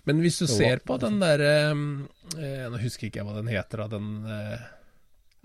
[0.10, 3.52] Men hvis du Jo, ser på den derre eh, Nå husker ikke jeg hva den
[3.52, 3.90] heter, da.
[3.98, 4.62] Den eh,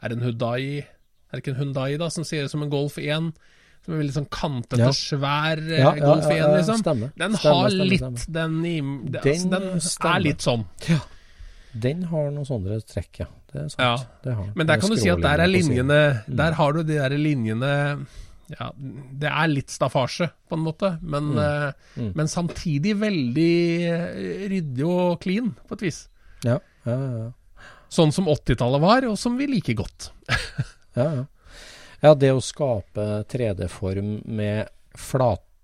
[0.02, 2.70] Er det en Hudai Er det ikke en Hundai, da, som ser ut som en
[2.72, 3.32] Golf 1?
[3.82, 4.92] Som er veldig sånn kantete, Ja.
[4.94, 6.82] svær eh, Ja, ja, Golf 1, ja, ja, liksom.
[6.84, 7.10] stemmer.
[7.18, 8.26] Den har stemmer, litt stemmer.
[8.36, 8.76] den i
[9.10, 10.62] det, Den altså, Den er litt sånn.
[11.72, 13.28] Den har noen sånne trekk, ja.
[13.52, 13.82] Det er sant.
[13.84, 14.18] Ja.
[14.24, 14.50] Det har.
[14.56, 15.98] Men der kan du si at der er linjene
[16.28, 17.72] Der har du de der linjene
[18.52, 21.94] Ja, det er litt staffasje, på en måte, men, mm.
[21.96, 22.10] Mm.
[22.18, 23.54] men samtidig veldig
[23.88, 26.00] eh, ryddig og clean, på et vis.
[26.44, 27.30] Ja, ja, ja.
[27.92, 30.10] Sånn som 80-tallet var, og som vi liker godt.
[30.92, 31.22] Ja, ja.
[32.02, 34.68] ja, det å skape 3D-form med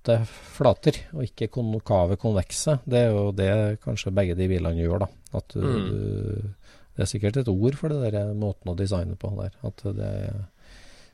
[0.09, 3.50] flate flater, og ikke konkave konvekse, det er jo det
[3.84, 5.11] kanskje begge de bilene gjør, da.
[5.38, 6.54] At du, Mm.
[6.98, 9.52] Det er sikkert et ord for det der måten å designe på der.
[9.62, 10.14] At det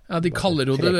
[0.08, 0.94] Ja, De kaller jo det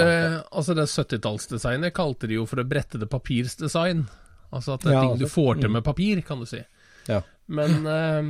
[0.53, 4.05] Altså det 70-tallsdesignet kalte de jo for det brettede papirs design.
[4.53, 5.73] Altså at det er Ja, ting du altså, får til mm.
[5.73, 6.61] med papir, kan du si.
[7.09, 7.23] Ja.
[7.47, 8.21] Men, eh,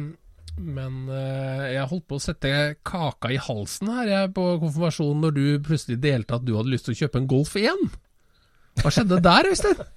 [0.62, 2.54] men eh, jeg holdt på å sette
[2.86, 6.86] kaka i halsen her jeg, på konfirmasjonen når du plutselig delte at du hadde lyst
[6.86, 7.84] til å kjøpe en Golf 1.
[8.82, 9.82] Hva skjedde der, Øystein?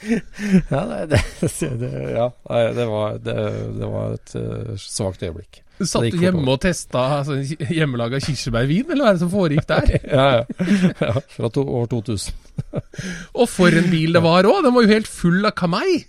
[0.00, 1.18] Ja, nei, det,
[1.76, 3.34] det, ja, nei, det, var, det,
[3.76, 5.58] det var et uh, svakt øyeblikk.
[5.76, 7.36] Du satt du hjemme og testa altså,
[7.68, 9.92] hjemmelaga kirsebærvin, eller hva er det som foregikk der?
[10.08, 10.64] Ja, ja.
[11.04, 12.32] ja fra to, år 2000.
[13.36, 14.62] Og for en bil det var òg!
[14.64, 16.00] Den var jo helt full av kamei!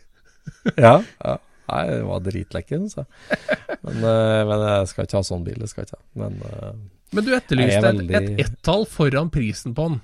[0.79, 1.35] Ja, ja.
[1.71, 3.37] Nei, det var dritlekker, synes jeg.
[3.83, 6.03] Men, eh, men jeg skal ikke ha sånn bil, det skal jeg ikke.
[6.23, 6.73] Men eh,
[7.15, 10.01] Men du etterlyste er et, veldig- et ett-tall foran prisen på den.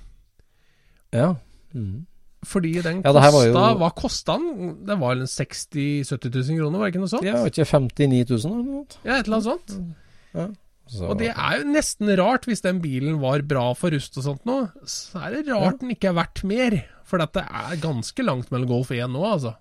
[1.24, 1.34] ja.
[1.74, 2.06] Mm.
[2.46, 4.84] Fordi den Ja, kosta jo- Hva kosta den?
[4.86, 7.26] Det var vel 60 000-70 000 kroner, var det ikke noe sånt?
[7.26, 8.84] Ja, var ikke 59 000 eller noe?
[9.04, 10.58] Ja, et eller annet sånt.
[10.88, 14.24] Så, Og det er jo nesten rart, hvis den bilen var bra for rust og
[14.24, 16.78] sånt nå, så er det rart den ikke er verdt mer.
[17.04, 19.56] For dette er ganske langt mellom Golf 1 nå, altså.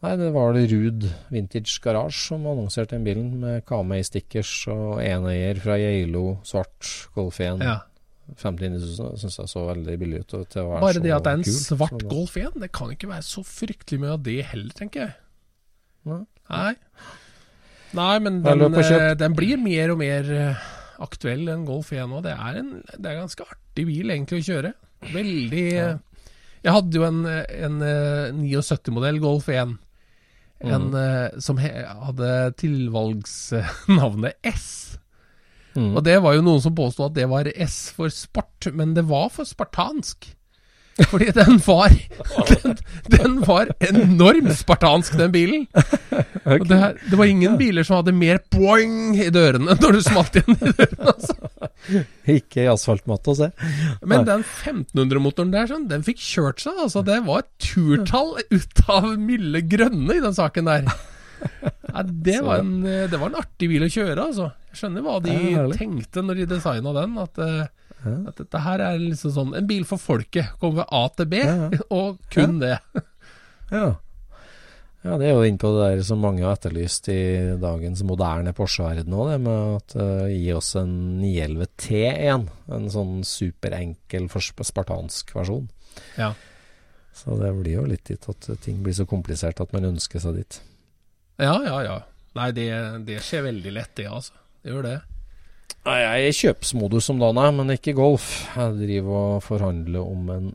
[0.00, 5.60] Nei, det var det Ruud Vintage Garage som annonserte den bilen, med Kamei-stickers og eneier
[5.60, 7.60] fra Geilo, svart Golf 1.
[7.60, 7.74] Ja.
[8.36, 10.34] 59 000 syns jeg så veldig billig ut.
[10.54, 12.08] Bare det at det er en kul, svart sånn.
[12.12, 15.14] Golf 1, det kan ikke være så fryktelig mye av det heller, tenker jeg.
[16.10, 16.20] Nei.
[16.50, 16.74] Nei.
[17.98, 20.68] Nei, men den, eh, den blir mer og mer eh,
[21.02, 22.22] aktuell enn Golf 1 òg.
[22.28, 24.72] Det er en det er ganske artig bil egentlig å kjøre.
[25.10, 25.90] Veldig ja.
[26.60, 29.78] Jeg hadde jo en, eh, en eh, 79-modell Golf 1.
[30.60, 30.94] En Mm.
[30.94, 34.98] eh, som he, hadde tilvalgsnavnet S.
[35.76, 35.94] Mm.
[35.94, 39.06] Og det var jo noen som påstod at det var S for sport, men det
[39.10, 40.32] var for spartansk.
[41.08, 41.92] Fordi den var
[42.48, 45.66] Den, den var enormt spartansk, den bilen.
[46.44, 50.40] Og det, det var ingen biler som hadde mer boing i dørene når du smalt
[50.40, 51.14] igjen i dørene.
[51.14, 52.00] Altså.
[52.28, 53.50] Ikke i asfaltmatte å se.
[54.04, 56.76] Men den 1500-motoren der, sånn, den fikk kjørt seg.
[56.76, 60.90] Altså, det var turtall ut av milde grønne i den saken der.
[61.90, 64.50] Ja, det, var en, eh, det var en artig bil å kjøre, altså.
[64.70, 65.36] Jeg skjønner hva de
[65.74, 67.16] tenkte når de designa den.
[67.18, 70.52] At, eh, at dette her er liksom sånn en bil for folket.
[70.62, 71.40] Kommer A til B,
[72.00, 72.76] og kun det.
[73.70, 73.88] Ja.
[75.02, 77.20] ja, det er jo inne på det der som mange har etterlyst i
[77.62, 82.48] dagens moderne Porsche-verden òg, det med at uh, gi oss en 911 T1.
[82.78, 85.68] En sånn superenkel, spartansk versjon.
[86.18, 86.32] Ja.
[87.20, 90.38] Så det blir jo litt dit at ting blir så komplisert at man ønsker seg
[90.38, 90.60] dit.
[91.40, 91.98] Ja, ja, ja.
[92.38, 92.68] Nei, det,
[93.08, 94.36] det skjer veldig lett, det, altså.
[94.60, 94.98] Det gjør det.
[95.86, 98.26] Nei, Jeg er i kjøpsmodus om dagen, jeg, men ikke golf.
[98.52, 100.50] Jeg driver og forhandler om en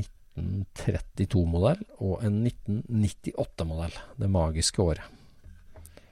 [0.00, 3.98] 1932-modell og en 1998-modell.
[4.20, 5.04] Det magiske året.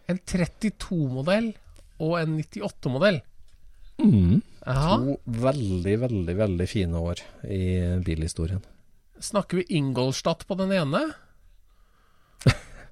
[0.09, 1.51] En 32-modell
[2.05, 3.23] og en 98-modell.
[3.99, 4.43] Mm.
[4.69, 4.99] Aha.
[5.01, 5.17] To
[5.49, 7.63] veldig, veldig, veldig fine år i
[8.05, 8.61] bilhistorien.
[9.19, 11.01] Snakker vi Ingolstadt på den ene?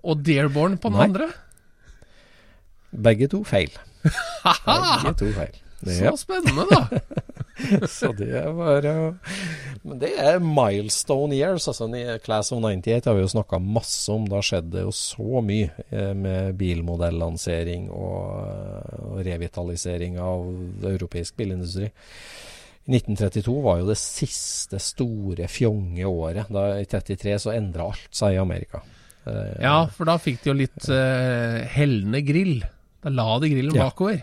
[0.07, 1.09] Og Dearborn på den Nei.
[1.11, 1.29] andre?
[2.97, 3.73] Begge to feil.
[4.07, 5.63] Begge to feil.
[5.87, 6.13] Så Ja.
[6.17, 7.01] spennende, da.
[7.89, 8.83] så det var
[9.85, 11.67] Men det er milestone years.
[11.69, 11.89] altså
[12.25, 14.25] Class of 98 har vi jo snakka masse om.
[14.31, 20.47] Da skjedde det jo så mye eh, med bilmodellansering og, og revitalisering av
[20.95, 21.91] europeisk bilindustri.
[22.89, 26.47] 1932 var jo det siste store fjonge året.
[26.55, 28.81] Da, I 33 så endra alt seg i Amerika.
[29.27, 32.61] Uh, ja, for da fikk de jo litt uh, hellende grill.
[33.03, 33.91] Da la de grillen ja.
[33.91, 34.23] bakover.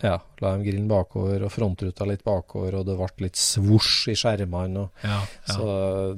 [0.00, 4.16] Ja, la de grillen bakover og frontruta litt bakover, og det ble litt svosj i
[4.16, 4.86] skjermene.
[5.04, 5.56] Ja, ja.
[5.56, 5.66] Så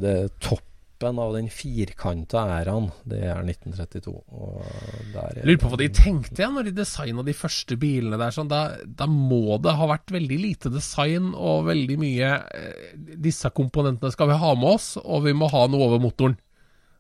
[0.03, 4.15] det toppen av den firkanta æraen, det er 1932.
[5.17, 8.35] Er, jeg lurer på hva de tenkte ja, når de designa de første bilene der.
[8.35, 13.51] Sånn, da, da, må det ha vært veldig lite design og veldig mye eh, Disse
[13.55, 16.39] komponentene skal vi ha med oss, og vi må ha noe over motoren.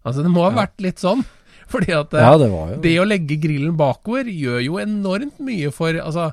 [0.02, 1.24] Altså Det må ha vært litt sånn.
[1.72, 2.48] Fordi at ja, det,
[2.84, 6.32] det, å legge grillen bakover gjør jo enormt mye for Altså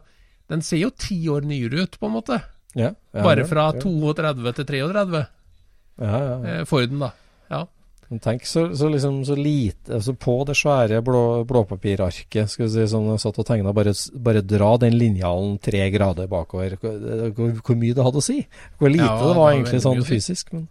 [0.49, 2.39] den ser jo ti år nyere ut, på en måte.
[2.73, 5.25] Ja, ja, Bare fra 32 til 33.
[5.99, 6.63] Ja, ja, ja.
[6.65, 7.11] Forden, da.
[7.51, 7.67] Ja.
[8.09, 12.85] Tenk så, så, liksom, så lite altså På det svære blå, blåpapirarket skal vi si,
[12.89, 16.79] som jeg satt og tegna, bare, bare, dra den linjalen tre grader bakover.
[16.81, 18.39] Hvor, hvor, mye det hadde å si?
[18.81, 20.49] Hvor lite det var, det var egentlig sånn fysisk.
[20.57, 20.65] Men,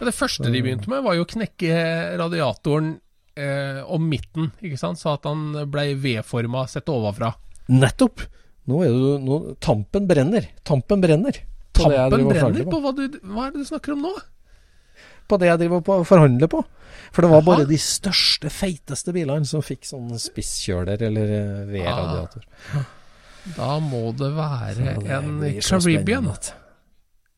[0.00, 1.74] det første de begynte med, var jo å knekke
[2.20, 2.96] radiatoren
[3.38, 5.00] eh, om midten, ikke sant?
[5.00, 7.32] så at han ble V-forma sett ovenfra.
[7.72, 8.26] Nettopp!
[8.70, 10.46] Nå er du nå, Tampen brenner.
[10.64, 11.36] Tampen brenner.
[11.74, 14.14] Tampen brenner på hva, du, hva er det du snakker om nå?
[15.28, 16.62] På det jeg driver på å forhandle på.
[17.14, 17.46] For det var Aha.
[17.46, 22.44] bare de største, feiteste bilene som fikk sånn spisskjøler eller eh, V-radiator.
[22.74, 22.90] Ah.
[23.54, 26.30] Da må det være en Caribbean.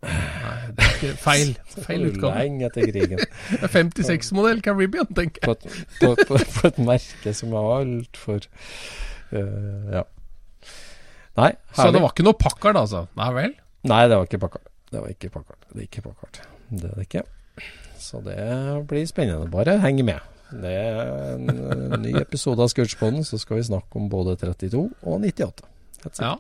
[0.05, 1.53] Nei, det er ikke feil.
[1.86, 2.42] Feil utgave.
[2.42, 3.22] Lenge etter krigen.
[3.76, 5.47] 56-modell Caribbean, tenker jeg.
[5.47, 8.44] På et, på, på, på et merke som er altfor
[9.32, 10.05] uh, Ja.
[11.36, 11.76] Nei, herlig.
[11.76, 13.03] Så det var ikke noe Packard, altså?
[13.18, 13.57] Nei vel?
[13.86, 14.68] Nei, det var ikke Packard.
[14.92, 15.66] Det var ikke Packard.
[15.72, 16.40] Det er ikke Packard.
[16.70, 17.24] Det er det ikke.
[18.01, 18.38] Så det
[18.88, 19.51] blir spennende.
[19.53, 20.24] Bare heng med.
[20.47, 25.26] Det er en ny episode av Scootspoden, så skal vi snakke om både 32 og
[25.26, 25.66] 98.
[26.22, 26.36] Ja.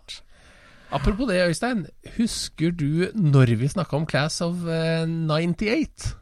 [0.94, 1.86] Apropos det, Øystein.
[2.16, 5.66] Husker du når vi snakka om Class of 98?
[5.72, 6.14] Eh,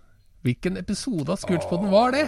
[0.45, 2.25] Hvilken episode av Scootspoden var det?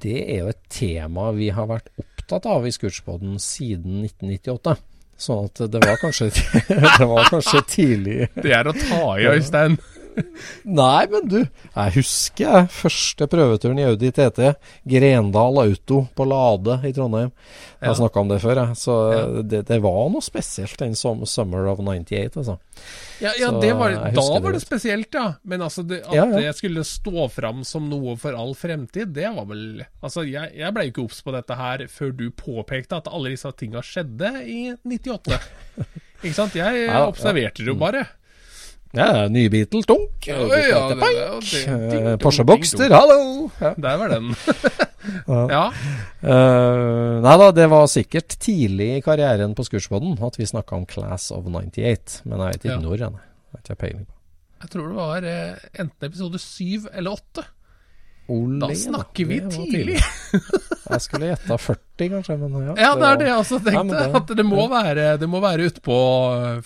[0.00, 4.76] Det er jo et tema vi har vært opptatt opptatt av i Scootspoden siden 1998.
[5.20, 6.30] Sånn at det var kanskje,
[6.70, 9.74] det var kanskje tidlig Det er å ta i, Øystein.
[10.80, 14.52] Nei, men du, jeg husker jeg første prøveturen i Audi TT.
[14.88, 17.30] Grendal Auto på Lade i Trondheim.
[17.80, 17.98] Jeg har ja.
[18.02, 18.78] snakka om det før, jeg.
[18.80, 19.22] Så ja.
[19.40, 22.58] det, det, var noe spesielt den Summer of 98, altså.
[23.20, 25.26] Ja, ja var, da var det spesielt, ja.
[25.42, 29.48] Men altså, det, at det skulle stå fram som noe for all fremtid, det var
[29.48, 29.66] vel
[30.00, 33.50] Altså, jeg, jeg ble ikke obs på dette her før du påpekte at alle disse
[33.58, 35.40] tinga skjedde i 98.
[36.24, 36.56] ikke sant?
[36.56, 38.06] Jeg observerte det jo bare.
[38.90, 40.26] Ja, ny Beatle, dunk.
[40.26, 43.50] Eh, Porsche Boxter, hallo!
[43.60, 44.32] Der var den.
[45.54, 45.68] ja.
[46.20, 50.88] Uh, nei da, det var sikkert tidlig i karrieren på Skursboden at vi snakka om
[50.90, 53.06] Class of 98, men jeg vet ikke når.
[53.06, 54.02] Jeg, jeg,
[54.64, 57.46] jeg tror det var eh, enten episode 7 eller 8
[58.62, 59.98] da snakker vi tidlig!
[60.90, 62.36] jeg skulle gjetta 40, kanskje.
[62.40, 63.96] Men ja, ja, det er det jeg også tenkte.
[63.96, 64.68] Ja, det, at det må ja.
[64.72, 65.98] være, det må være utpå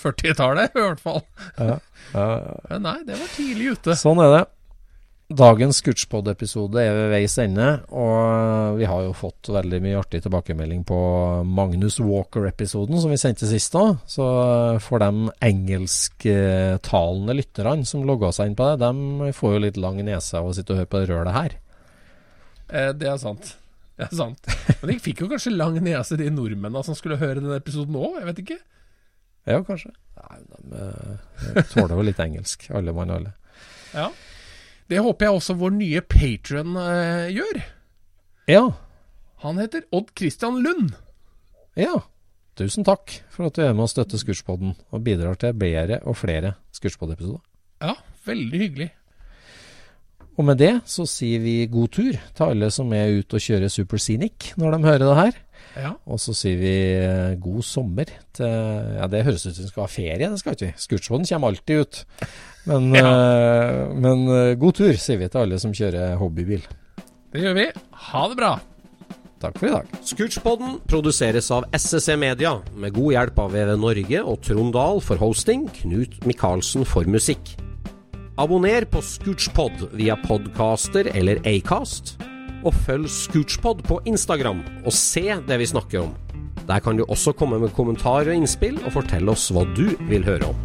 [0.03, 1.23] 40-tallet, eh, i hvert fall.
[1.59, 1.79] Ja,
[2.15, 3.97] ja, Nei, det var tidlig ute.
[3.99, 4.45] Sånn er det.
[5.33, 7.65] Dagens Scootspod-episode er ved veis ende,
[7.97, 10.99] og vi har jo fått veldig mye artig tilbakemelding på
[11.49, 13.97] Magnus Walker-episoden som vi sendte sist da.
[14.05, 14.27] Så
[14.85, 19.97] for de engelsktalende lytterne som logga seg inn på det, de får jo litt lang
[20.05, 21.57] nese av å sitte og høre på det rølet her.
[22.69, 23.55] Eh, det er sant.
[23.97, 24.53] Det er sant.
[24.83, 28.21] Men de fikk jo kanskje lang nese, de nordmennene som skulle høre denne episoden òg,
[28.21, 28.61] jeg vet ikke.
[29.49, 29.95] Ja, kanskje.
[30.21, 30.85] Nei, de,
[31.57, 33.33] de tåler jo litt engelsk, alle mann alle.
[33.95, 34.11] Ja.
[34.93, 37.61] Det håper jeg også vår nye patron eh, gjør.
[38.51, 38.65] Ja.
[39.45, 40.93] Han heter Odd Christian Lund.
[41.79, 42.03] Ja.
[42.55, 46.19] Tusen takk for at du er med og støtter Skurspodden, og bidrar til bedre og
[46.21, 47.43] flere Skurspodd-episoder.
[47.83, 47.97] Ja,
[48.29, 48.91] veldig hyggelig.
[50.35, 53.71] Og med det så sier vi god tur til alle som er ute og kjører
[53.71, 55.37] Super Scenic når de hører det her.
[55.75, 55.93] Ja.
[56.07, 58.51] Og så sier vi eh, god sommer til
[58.99, 60.85] Ja, det høres ut som vi skal ha ferie, det skal ikke vi ikke.
[60.87, 62.03] Scootspoden kommer alltid ut.
[62.69, 63.09] Men, ja.
[63.09, 66.65] uh, men uh, god tur, sier vi til alle som kjører hobbybil.
[67.35, 67.67] Det gjør vi.
[68.13, 68.55] Ha det bra.
[69.45, 69.89] Takk for i dag.
[70.09, 75.21] Scootchpoden produseres av SSC Media, med god hjelp av VV Norge og Trond Dahl for
[75.21, 77.53] hosting, Knut Micaelsen for musikk.
[78.41, 82.15] Abonner på Scootchpod via podcaster eller Acast,
[82.65, 86.15] og følg Scootchpod på Instagram og se det vi snakker om.
[86.65, 90.25] Der kan du også komme med kommentarer og innspill, og fortelle oss hva du vil
[90.25, 90.65] høre om.